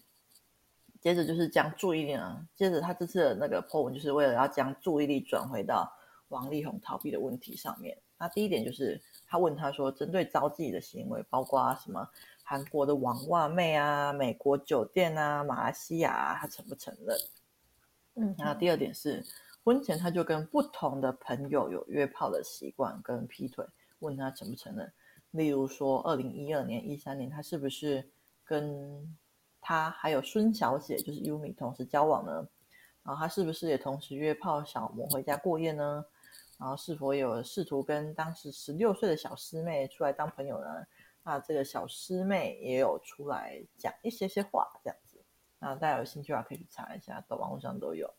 [1.07, 5.89] 接着就是将注意力呢，接着他这次的那个 po 文就是为了要将注意力转回到
[6.27, 7.97] 王力宏逃避的问题上面。
[8.17, 9.01] 那第一点就是。
[9.29, 12.09] 他问他说：“针对招妓的行为，包括什么
[12.43, 17.17] 韩国的网袜妹啊、美国酒店啊、马来西亚啊，他承不承认？”
[18.15, 19.21] 嗯，那第二点是，
[19.65, 23.65] 婚前他就跟不同的朋友有约炮的习惯跟劈腿，
[23.99, 24.89] 问他承不承认？
[25.31, 28.09] 例如说，二零一二年、一三年，他是不是
[28.45, 29.13] 跟
[29.67, 32.47] 他还有孙小姐，就是优米同时交往呢？
[33.03, 36.05] 然后他是不是也同时约炮小魔回家过夜呢？
[36.57, 40.87] 然后是否有试图跟当时十六岁的小师妹出来当朋友呢？
[41.21, 45.21] 那这个小师妹也有出来讲一些些话，这样子。
[45.59, 48.09] 那大家有兴趣的话可以去查一下，到网络上都有。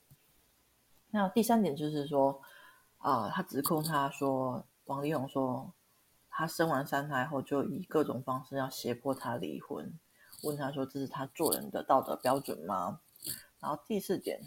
[1.10, 2.42] 那第三点就是说，
[2.98, 5.72] 啊、他指控他说，王力宏说，
[6.28, 9.98] 他生完三胎后就以各种方式要胁迫他离婚，
[10.42, 13.00] 问他说，这是他做人的道德标准吗？
[13.60, 14.40] 然后第四点。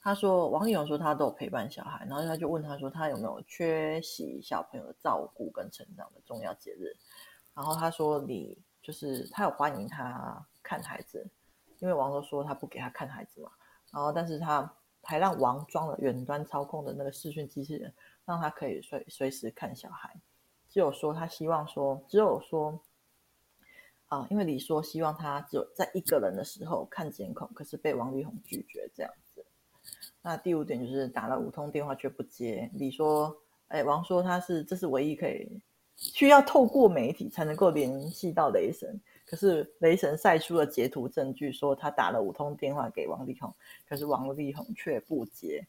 [0.00, 6.94] 他说，王力宏说他都有陪伴小孩，然后他就问他说，他有没有缺席小朋友的照顾跟成长的重要节日？
[7.54, 11.26] 然后他说，你就是他有欢迎他看孩子，
[11.78, 13.50] 因为王都说他不给他看孩子嘛。
[13.90, 14.70] 然后，但是他
[15.02, 17.90] 还让王装了远端操控的那个视讯机器人，
[18.26, 20.14] 让他可以随随时看小孩。
[20.68, 22.78] 只有说他希望说，只有说
[24.20, 29.44] 啊、因为李说希望他只有在一个人的时候看监控，可是被王力宏拒绝这样子。
[30.22, 33.36] 那第五点就是打了五通电话却不接，李说，
[33.68, 35.60] 哎，王说他是这是唯一可以
[35.96, 39.00] 需要透过媒体才能够联系到雷神。
[39.26, 43.52] 可是雷神晒出了截图证据，说他打了五通电话给王力宏，
[43.88, 45.66] 可是王力宏却不接。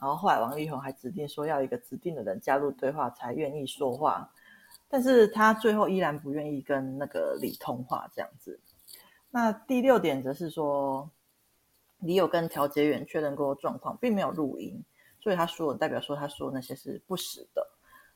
[0.00, 4.30] 然后后来王力宏还指定说要一个指定的人加入对话才愿意说话，
[4.88, 8.58] 但是他最后依然不愿意跟那个李通话这样子。
[9.30, 11.10] 那第六点则是说，
[11.98, 14.82] 李有跟调解员确认过状况，并没有录音，
[15.20, 17.66] 所以他说代表说他说那些是不实的。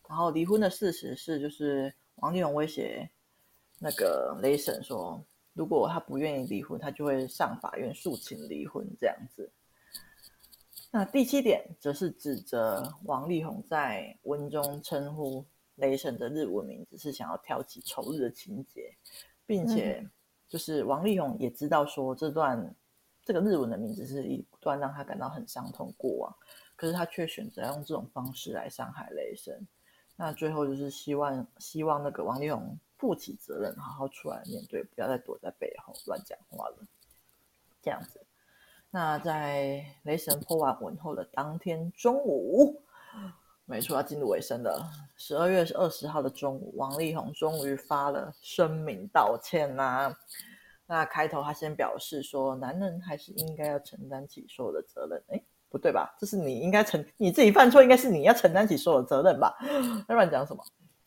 [0.09, 3.11] 然后离婚的事实是，就是王力宏威胁。
[3.83, 9.51] 那个雷神说，如果他不愿意离婚，他就会上法院诉请离婚这样子。
[10.91, 15.43] 那第七点则是指责王力宏在文中称呼
[15.81, 18.95] 雷神的日文名字，是想要挑起仇日的情节，
[19.45, 20.09] 并且
[20.49, 22.75] 就是王力宏也知道说这段
[23.25, 26.37] 这个日文的名字是一段让他感到很伤痛过往，
[26.77, 29.67] 可是他却选择用这种方式来伤害雷神。
[30.17, 32.79] 那最后就是希望希望那个王力宏。
[33.01, 36.77] 负起责任，好好出来面对，不要再躲在背后乱讲话了。
[37.81, 38.21] 这样子，
[38.91, 42.83] 那在雷神 PO 完文后的当天中午，
[43.71, 44.85] 没错，要进入尾声了。
[45.17, 50.17] 十二月二十号的中午，王力宏终于发了声明道歉呐、啊。
[50.87, 55.23] 那开头他先表示说，男人还是应该要承担起所有的责任。
[55.29, 56.13] 哎，不对吧？
[56.19, 59.57] 这是你应该承，你自己犯错，应该是你要承担起所有的责任吧？
[60.09, 60.61] 要乱讲什么？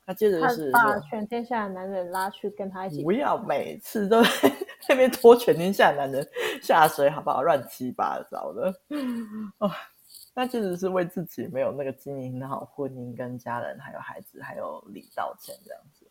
[0.05, 4.23] 他接着就是把全天下的男人拉去跟他一起，不要每次都
[4.87, 6.25] 在那边拖全天下的男人
[6.61, 7.41] 下水，好不好？
[7.41, 8.73] 乱七八糟的
[9.59, 9.69] 哦，
[10.33, 16.05] 那其实是为自己没有那个经营好婚姻、跟家人、还有孩子、还有李道歉这样子，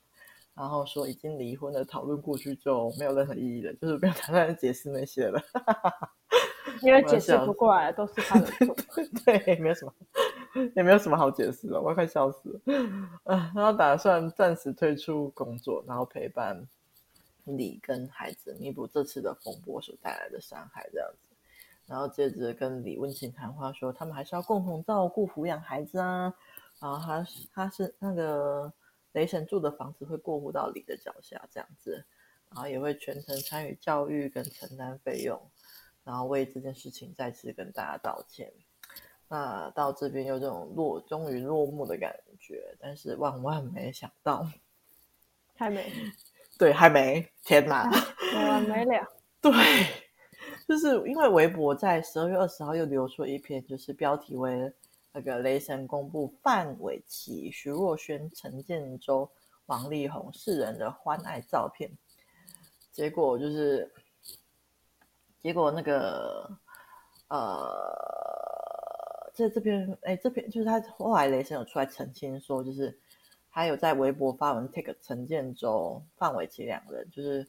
[0.54, 5.42] 然后说已经离婚的讨论过去就没有任何意义了，就是不要打算解释那些了，
[6.82, 8.76] 因为解释不过来，都是他的错，
[9.24, 9.92] 对，没有什么。
[10.76, 12.60] 也没有什么好解释的，我要快笑死了。
[13.54, 16.68] 然后打算暂时退出工作，然后陪伴
[17.44, 21.31] 你跟孩子，弥补这次的风波所带来的伤害，这样子。
[21.86, 26.32] 然后接着跟李温情谈话，说他们还是要共同照顾、抚养孩子啊。
[26.80, 28.72] 然后他他是那个
[29.12, 32.04] 雷神住的房子会过户到李的脚下，这样子。
[32.50, 35.40] 然后也会全程参与教育跟承担费用，
[36.04, 38.52] 然后为这件事情再次跟大家道歉。
[39.28, 44.46] 那到这边有这种落，终于落幕的感觉，但是万万没想到，
[45.56, 45.90] 还没，
[46.58, 47.90] 对，还没，天哪，
[48.34, 49.06] 没完没了。
[49.40, 49.52] 对，
[50.68, 54.72] 就是因为微博在十二月二十号又流出一篇，就是标题为
[55.12, 59.30] “那个雷神公布范玮琪、徐若瑄、陈建州、
[59.66, 61.90] 王力宏四人的欢爱照片”，
[62.92, 63.90] 结果就是，
[65.42, 66.50] 结果那个，
[67.28, 68.12] 呃。
[69.34, 72.94] 在这边，哎，这边就是他后来雷神有出来澄清说，就是
[73.50, 77.48] 他有在微博发文 take 陈建州、范玮琪两人，就是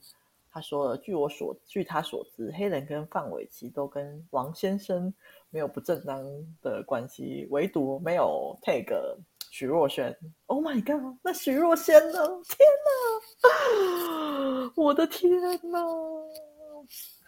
[0.53, 5.11] 他说了，据我所据他所知，黑人跟范玮琪都跟王先生
[5.49, 6.23] 没有不正当
[6.61, 9.17] 的关系，唯独没有 take
[9.49, 10.15] 徐若瑄。
[10.45, 11.17] Oh my god！
[11.23, 12.19] 那徐若瑄呢？
[12.47, 14.71] 天哪！
[14.77, 15.31] 我的天
[15.71, 15.79] 哪！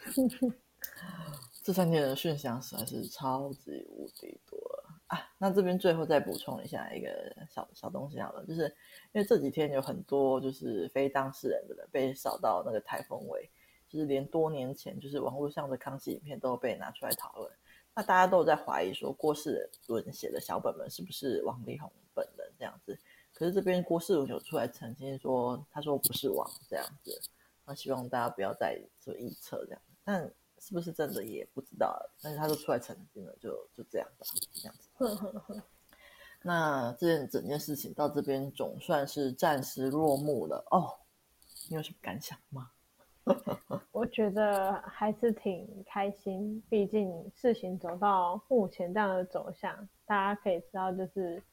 [1.63, 4.59] 这三天的讯息实在是超级无敌多
[5.07, 5.31] 啊！
[5.37, 8.63] 那这边最后再补充一下一个小小东西好了，就是
[9.11, 13.49] 因为这几天有很多就是非当事人的人被扫到那个台风尾，
[13.87, 17.51] 就是连多年前就是网络上的康熙影片都被拿出来讨论。
[17.93, 22.97] 那大家都在怀疑说郭世伦写的小本本是不是王力宏本人这样子？
[23.33, 27.21] 可是这边郭世伦有出来澄清说，他说不是王这样子。
[27.65, 30.33] 那希望大家不要再做臆测这样，但。
[30.67, 35.61] 是不是真的也不知道，但是他都出来澄清了，就就这样吧，这样子。
[36.41, 40.91] 那这件整件事情到这边总算是暂时落幕了哦。
[41.69, 42.71] 你有什么感想吗？
[43.91, 51.43] 我觉得还是挺开心，毕竟事情走到目前这样的走向，大家可以知道就是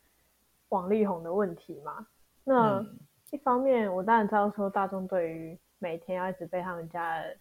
[0.70, 2.06] 王力宏的问题嘛。
[2.44, 2.98] 那、嗯、
[3.30, 7.36] 一方面，我当然知道说大众对于每天要一直被他们家的。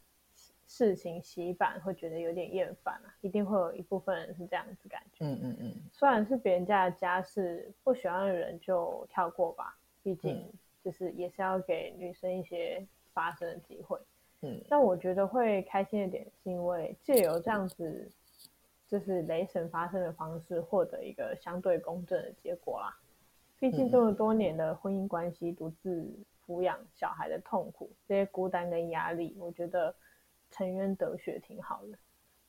[0.71, 5.25] 事情洗版会觉得有点厌烦啊，一定会有一部分人是这样子感觉。
[5.25, 10.49] 嗯嗯嗯，虽然是别人家的家事，不喜欢的人就跳过吧，毕竟
[10.81, 12.81] 就是也是要给女生一些
[13.13, 13.99] 发生的机会。
[14.43, 18.09] 嗯，但我觉得会开心的点是因为借由这样子，
[18.87, 22.97] 就是雷神发生的方式，获得一个相对公正的结果啦。
[23.59, 26.09] 毕竟这么多年的婚姻关系，独自
[26.47, 29.93] 抚养小孩的痛苦，这些孤单跟压力，我觉得
[30.51, 31.97] 沉冤得雪挺好的。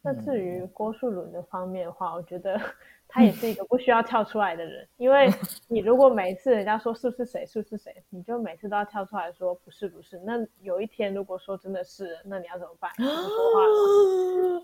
[0.05, 2.61] 那至于郭树伦的方面的话，我觉得
[3.07, 5.31] 他也是一个不需要跳出来的人，因为
[5.69, 10.19] 你如果每一次人家说是不是谁，是不是谁，你就每次都要跳出来说不是不是。
[10.27, 12.91] 那有一天如果说真的是，那你要怎么办？
[12.97, 13.61] 怎么说话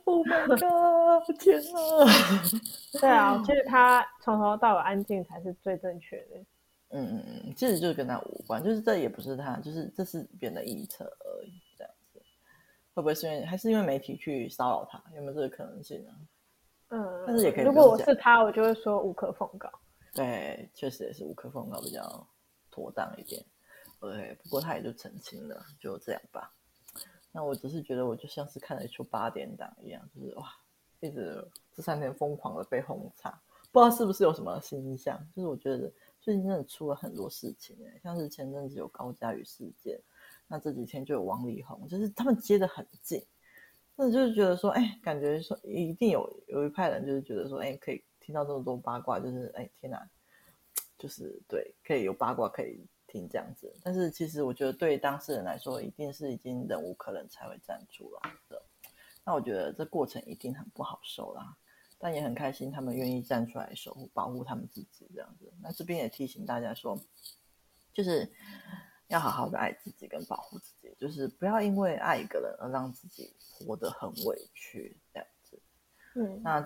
[0.07, 1.25] ？Oh my god！
[1.39, 3.01] 天哪！
[3.01, 6.37] 对啊，其实他从头到尾安静才是最正确的。
[6.91, 11.53] 嗯嗯嗯，其实就是跟他无关，就是这也不是他，就是这是别人的臆测而已。
[12.99, 15.01] 会不会是因为还是因为媒体去骚扰他？
[15.15, 16.13] 有没有这个可能性呢？
[16.89, 17.65] 嗯，但是也可以。
[17.65, 19.71] 如果我是他，我就会说无可奉告。
[20.13, 22.27] 对，确实也是无可奉告比较
[22.73, 23.41] 妥当一点。
[24.01, 26.53] 对，不过他也就澄清了，就这样吧。
[27.31, 30.49] 那我只是觉得，我就像是看了一出八点档一样，就是哇，
[30.99, 31.47] 一直
[31.77, 33.31] 这三天疯狂的被轰炸，
[33.71, 35.17] 不知道是不是有什么新象。
[35.37, 35.89] 就是我觉得
[36.21, 40.03] 最近真的出了很多事情，像是前阵子有高嘉宇事件。
[40.51, 43.23] 那这几天就有王力宏，就是他们接得很近，
[43.95, 50.09] 那就是觉得说，哎，感觉说一定有有一派人就是觉得说，哎，可以听到这么多八卦，就是哎，天哪，
[50.97, 53.71] 就是对，可以有八卦可以听这样子。
[53.83, 58.63] 但是其实我觉得对当事人来说，一定是已经忍无可忍才会站出来的。
[59.25, 61.55] 那我觉得这过程一定很不好受啦，
[61.99, 65.53] 但也很开心他们愿意站出来守护保护他们自己这样子。
[65.63, 66.99] 那这边也提醒大家说，
[67.93, 68.33] 就是。
[69.09, 75.59] 要好好的爱自己跟保护自己，就是不要因为爱一个人而让自己活得很委屈这样子。
[76.15, 76.61] 嗯，那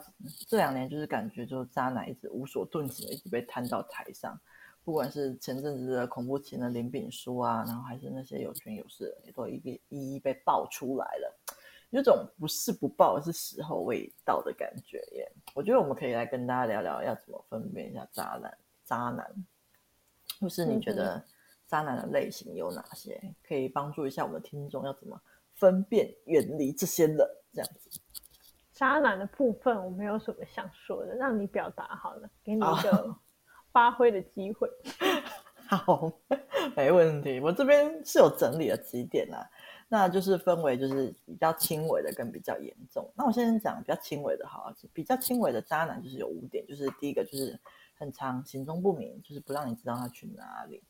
[0.49, 4.39] 这两年就是感觉就是渣男一直无所遁形，一直被摊到台上，
[4.83, 11.39] 不管是前阵子的恐怖情人林炳书啊，然后还是那些有权有势的人，也都一一一一被爆出来了，
[11.91, 15.31] 有种不是不爆，是时候未到的感觉耶。
[15.55, 19.45] 我觉得我们可以来跟大家聊聊，要怎么分辨一下渣男，渣男，
[20.41, 21.23] 或是你觉得？
[21.73, 23.19] 渣男的类型有哪些？
[23.43, 25.19] 可以帮助一下我们的听众，要怎么
[25.55, 27.17] 分辨、远离这些人？
[27.55, 27.99] 这样子，
[28.75, 33.17] 渣男的部分我没有什么想说的，让你表达好了，给你一个
[33.73, 34.69] 发挥的机会。
[35.67, 36.13] 好，
[36.77, 37.41] 没问题。
[37.41, 39.41] 我这边是有整理了几点啊，
[39.89, 43.11] 那就是分为就是比较轻微的跟比较严重。
[43.17, 47.59] 那我先讲比较轻微的，好，比较轻微的渣男就是有五点，就是第一个就是
[47.95, 50.83] 很长行踪不明，就是不让你知道他去哪里。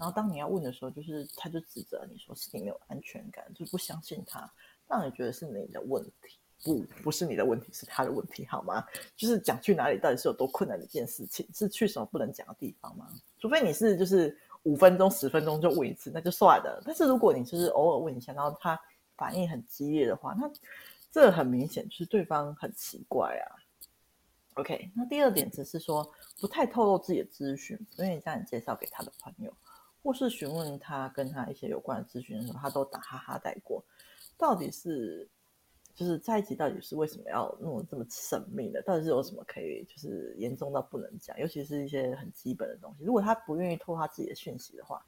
[0.00, 4.50] 然后当你要问的时候，就是他就指责你说是你没有安全感，就不相信他，
[4.88, 8.82] 让你觉得是你的问题，不，不是你的问题，是他的问题，好吗？
[9.14, 13.10] 就是讲去哪里到底是有多困难的一件事情，是去什么不能讲的地方吗？
[13.38, 16.82] 除非你是就是五分钟、十分钟就问一次，那就算了。
[16.86, 18.80] 但是如果你就是偶尔问一下，然后他
[19.18, 20.50] 反应很激烈的话，那
[21.12, 23.46] 这很明显就是对方很奇怪啊。
[24.54, 29.54] OK，那第二点只是说不太透露自己的资讯，不愿意将你介绍给他的朋友。
[30.02, 33.84] 或是询问他跟他一些有关的资讯的时候，他都打哈哈带过。
[34.38, 35.28] 到底是
[35.94, 38.80] 就是在一起，到底是为什么要弄得这么神秘的？
[38.82, 41.38] 到底是有什么可以就是严重到不能讲？
[41.38, 45.04] 尤其是一些很基本的东西，如果他不愿意透他自己的讯息的话，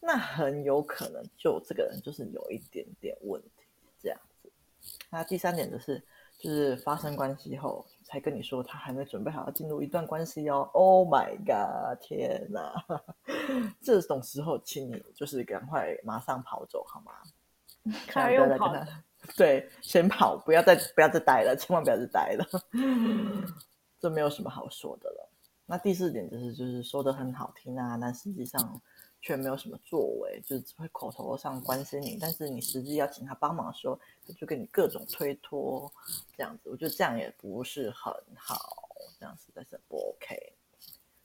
[0.00, 3.64] 那很有可能就这个人就是有一点点问题
[4.00, 4.50] 这样子。
[5.10, 6.02] 那第三点就是。
[6.42, 10.68] 就是发生关系后才跟你说他还没准备好要进入一段关系哦。
[10.72, 11.96] Oh my god！
[12.02, 12.74] 天哪，
[13.80, 17.12] 这种时候请你就是赶快马上跑走好吗？
[18.08, 18.74] 还用跑？
[19.36, 22.44] 对，先跑，不要再不要再待了，千万不要再待了。
[24.00, 25.30] 这没有什么好说的了。
[25.66, 28.82] 那第四点就是就是说的很好听啊，但实际上。
[29.22, 35.92] 却没有什么作为，就是只会口头上关心你，但是你实际要请他帮忙的时候，他就跟你各种推脱，
[36.36, 40.54] 这样子，我觉得这样也不是很好，这样实在是不 OK。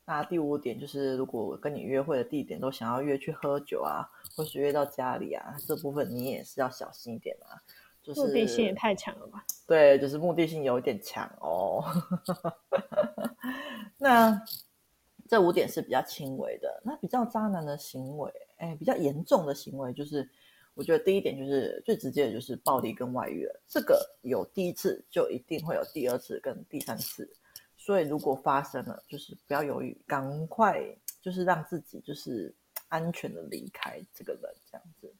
[0.06, 7.58] 那第五点就是，如果跟你约会的地点都想要约去喝酒啊，或是约到家里啊，这部分你也是要小心一点啊。
[8.04, 9.44] 就是目的性也太强了吧？
[9.66, 11.84] 对，就是目的性有一点强哦。
[13.98, 14.40] 那。
[15.28, 20.30] 这五点是比较轻微的，那比较渣男的行为，哎，比较严重的行为就是，
[20.76, 23.62] 我觉得第一点就是最直接的，就是暴力跟外遇了。
[23.68, 27.28] 这个有第一次，就一定会有第二次跟第三次，
[27.76, 30.80] 所以如果发生了，就是不要犹豫，赶快
[31.22, 32.54] 就是让自己就是
[32.90, 35.12] 安全的离开这个人，这样子。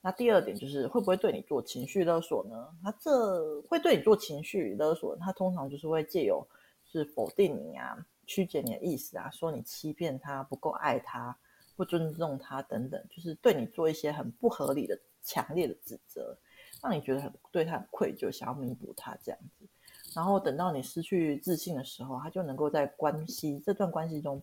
[0.00, 2.68] 那第二点就是会不会对你做情绪勒索呢？
[2.84, 6.46] 他这会对你做情绪勒索，他通常就是会借由
[6.84, 8.06] 是否定你啊。
[8.28, 11.36] 曲解你的意思啊，说你欺骗他，不够爱他，
[11.74, 16.36] 不尊重他等等，就是对你做一些很不合理的、强烈的指责，
[16.82, 19.66] 让你觉得很对他很愧疚，想要弥补他这样子。
[20.14, 24.42] 然后等到你失去自信的时候，他就能够在关系这段关系中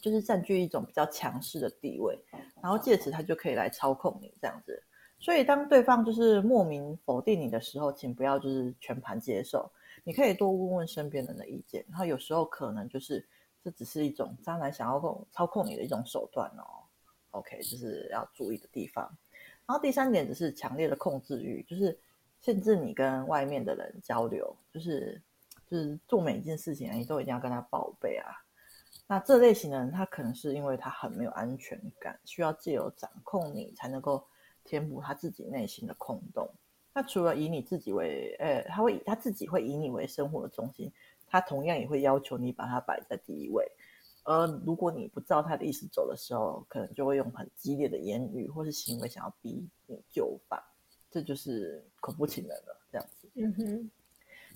[0.00, 2.18] 就是占据一种比较强势的地位，
[2.60, 4.82] 然后借此他就可以来操控你这样子。
[5.22, 9.70] 所以当对方就是莫名否定你的时候，请不要就是全盘接受，
[10.02, 11.84] 你可以多问问身边人的意见。
[11.88, 13.24] 然后有时候可能就是
[13.62, 16.66] 这只是一种渣男想要控操控你的一种手段哦。
[17.30, 19.04] OK，就是要注意的地方。
[19.64, 21.96] 然后第三点只是强烈的控制欲，就是
[22.40, 25.22] 限制你跟外面的人交流，就是
[25.70, 28.42] 就是做每一件事情你都一定要跟他报备啊。
[29.06, 34.26] 那这类型的人，他可能是因为他很没有安全感，需要借由掌控你才能够
[34.64, 36.48] 填补他自己内心的空洞。
[36.94, 40.92] 那除了以你自己为，呃，他会他自己会以你为生活的中心，
[41.26, 43.66] 他同样也会要求你把他摆在第一位。
[44.24, 50.62] 而如果你不照他的意思走的时候，可能就会用很激烈的言语或是行为想要逼你就范，
[51.10, 53.28] 这就是恐怖情人了，这样子。
[53.34, 53.90] 嗯哼。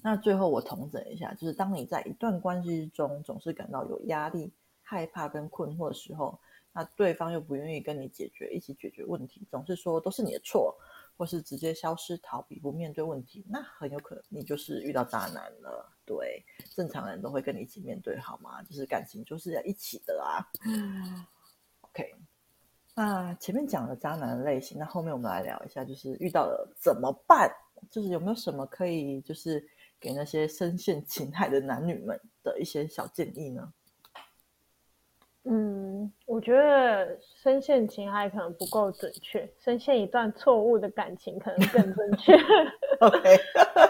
[0.03, 4.53] 那最后我重整一下，就是当你在一段关系中总是感到有压力、
[4.83, 6.39] 害怕跟困惑的时候，
[6.77, 10.77] 那对方又不愿意跟你解决、一起解决问题，总是说都是你的错，
[11.17, 15.91] 或是直接消失、逃避、不面对问题，那很有可能你就是遇到渣男了。
[16.05, 18.63] 对，正常人都会跟你一起面对，好吗？
[18.63, 20.45] 就是感情就是要一起的啊。
[21.81, 22.15] OK，
[22.95, 27.51] 那前面讲了渣男的类型，那后面我们来聊一下，就是遇到了怎么办？
[27.91, 29.67] 就是有没有什么可以就是。
[29.99, 33.73] 给那些深陷情海的男女们的一些小建议呢？
[35.49, 42.35] 嗯，我觉得深陷情海可能不够准确，深陷一段错误的感情可能更正确。
[43.01, 43.37] OK，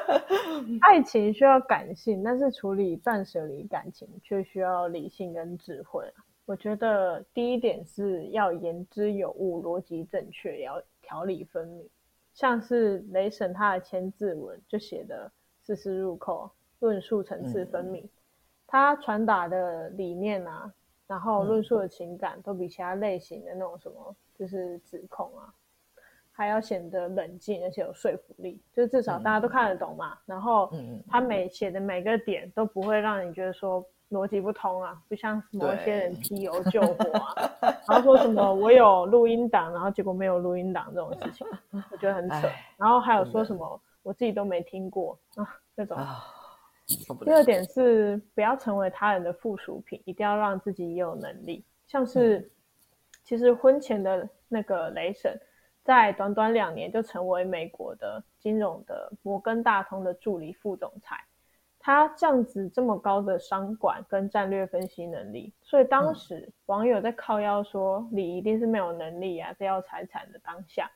[0.83, 6.05] 爱情需要感性，但是处理断舍离感情却需要理性跟智慧。
[6.45, 11.89] 我觉得第一点是要言之有物，逻辑正确，也要条理分明。
[12.35, 15.33] 像是雷神他的千字文就写的。
[15.63, 16.49] 丝丝入扣，
[16.79, 18.05] 论述层次分明。
[18.05, 18.11] 嗯、
[18.69, 20.73] 他传达的理念啊，
[21.07, 25.53] 然后论述的情感，都比其他类型的那种什么，就是指控啊，
[26.33, 28.61] 还要显得冷静，而且有说服力。
[28.73, 30.15] 就是至少大家都看得懂嘛。
[30.15, 30.71] 嗯、然后
[31.09, 37.35] 他每写的每个点都不会让你觉得说逻辑不通啊，不像某一些人批油救火啊，
[37.89, 41.47] 然后说什么我有录音档，然后结果没有录音档这种事情，
[41.91, 42.49] 我觉得很扯。
[42.77, 43.81] 然后还有说什么？
[44.03, 45.97] 我自己都没听过啊，这种。
[47.25, 51.65] 第二点是不要成为他人的附属品，一定要让自己也有能力。
[51.87, 52.51] 像是，嗯、
[53.25, 55.37] 其实婚前的那个雷神，
[55.83, 61.17] 在短短两年就成为美国的金融的摩根大通的助理副总裁。
[61.79, 70.91] 他这样子这么高的商管跟战略分析能力，所以当时网友在靠腰说你一定是没有能力啊，这要财产的当下。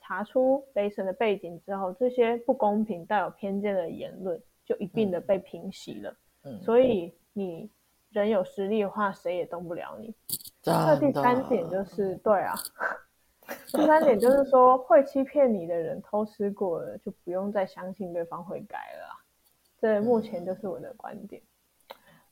[0.00, 6.14] 查出雷神的背景之后，这些不公平、带有偏见的言论就一并的被平息了。
[6.42, 7.70] 嗯，所以你
[8.10, 10.14] 人有实力的话，谁也动不了你。
[10.64, 12.54] 那第三点就是，对啊，
[13.72, 19.24] 第三点就是说，会欺骗你的人偷吃过了，就不用再相信对方会改了。
[19.78, 21.40] 这目前就是我的观点。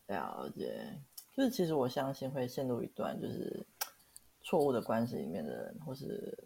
[0.09, 1.01] 了解，
[1.33, 3.65] 就是其实我相信会陷入一段就是
[4.43, 6.37] 错误的关系里面的人，或是。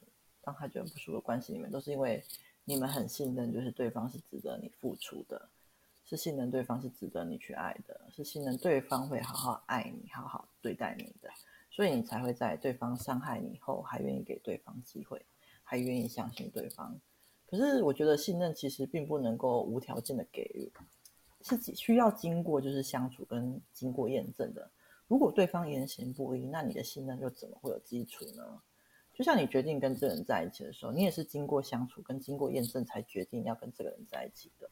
[0.44, 2.24] 让他觉得不舒服的关系里面，都是因为
[2.64, 5.46] 你们很信任，就是对方是值得你付出的，
[6.08, 11.28] 是信任对方是值得你去爱的，是信任对方会好好爱你，好好对待你的，
[11.70, 15.20] 所以你才会在对方伤害你后，还愿意给对方机会，
[15.62, 16.98] 还愿意相信对方。
[17.46, 20.72] 可是我觉得信任其实并不能够无条件的给予，
[21.42, 24.70] 是需要经过就是相处跟经过验证的。
[25.08, 28.62] 如果对方言行不一，那你的信任又怎么会有基础呢？
[29.12, 34.70] 就像你决定跟这个人在一起的时候，你也是经过相处跟经过验证才决定要跟这个人在一起的。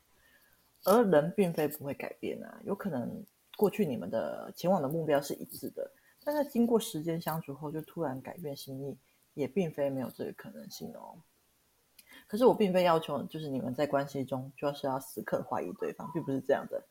[0.86, 3.22] 而人并非不会改变啊，有可能
[3.56, 5.90] 过去你们的前往的目标是一致的，
[6.24, 8.96] 但在经过时间相处后就突然改变心意，
[9.34, 11.18] 也并非没有这个可能性哦。
[12.28, 16.82] 可是我并非要求就是你们在关系中就是要时刻怀疑对方，并不是这样的，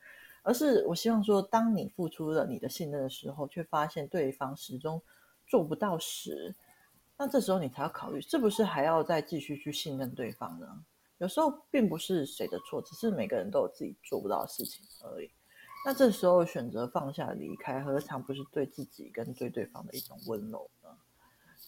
[0.43, 5.01] 而是我希望说，当你付出了你的信任的时候，却发现对方始终
[5.47, 6.53] 做不到时，
[7.17, 10.83] 那这时候你才要考虑，是不是还要再继续去信任对方呢？
[11.17, 15.29] 有时候并不是谁的错，只是每个人都有自己做不到的事情而已。
[15.85, 20.89] 那这时候选择放下离开，何尝不是对自己跟对对方的一种温柔呢？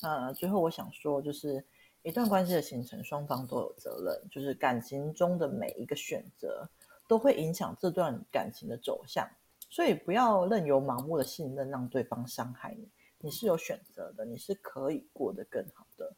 [0.02, 1.64] 那最后我想说，就是
[2.02, 4.30] 一段关系的形成，双方都有责任。
[4.30, 6.68] 就是感情中的每一个选择，
[7.08, 9.28] 都会影响这段感情的走向，
[9.70, 12.90] 所以不要任由盲目的信任让对方伤害你。
[13.20, 16.12] 你是有选择的，你是可以过得更好的，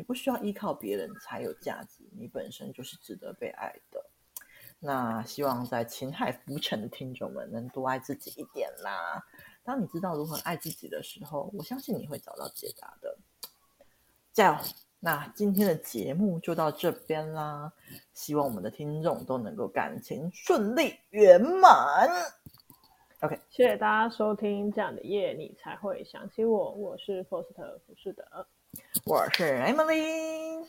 [0.00, 4.02] 你不需要依靠别人才有价值，你本身就是值得被爱的。
[4.78, 9.22] 那希望在情海浮沉的听众们能多爱自己一点啦。
[9.62, 13.14] 当你知道如何爱自己的时候，我相信你会找到解答的。
[14.32, 14.64] 加油！
[15.00, 17.70] 那今天的节目就到这边啦，
[18.14, 22.08] 希望我们的听众都能够感情顺利圆满。
[23.20, 26.70] OK，谢谢大家收听，这样的夜你才会想起我。
[26.70, 28.46] 我是 Foster 浮士德，
[29.04, 30.64] 我是 Emily。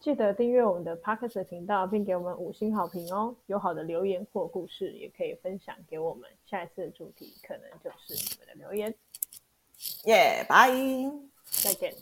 [0.00, 3.34] 记得订阅我们的 Podcast 频道，并给我们五星好评哦。
[3.46, 6.28] 有好的留言或故事，也可以分享给我们。
[6.44, 8.94] 下一次的主题可能就是你们的留言。
[10.04, 10.70] 耶，拜，
[11.44, 11.94] 再见。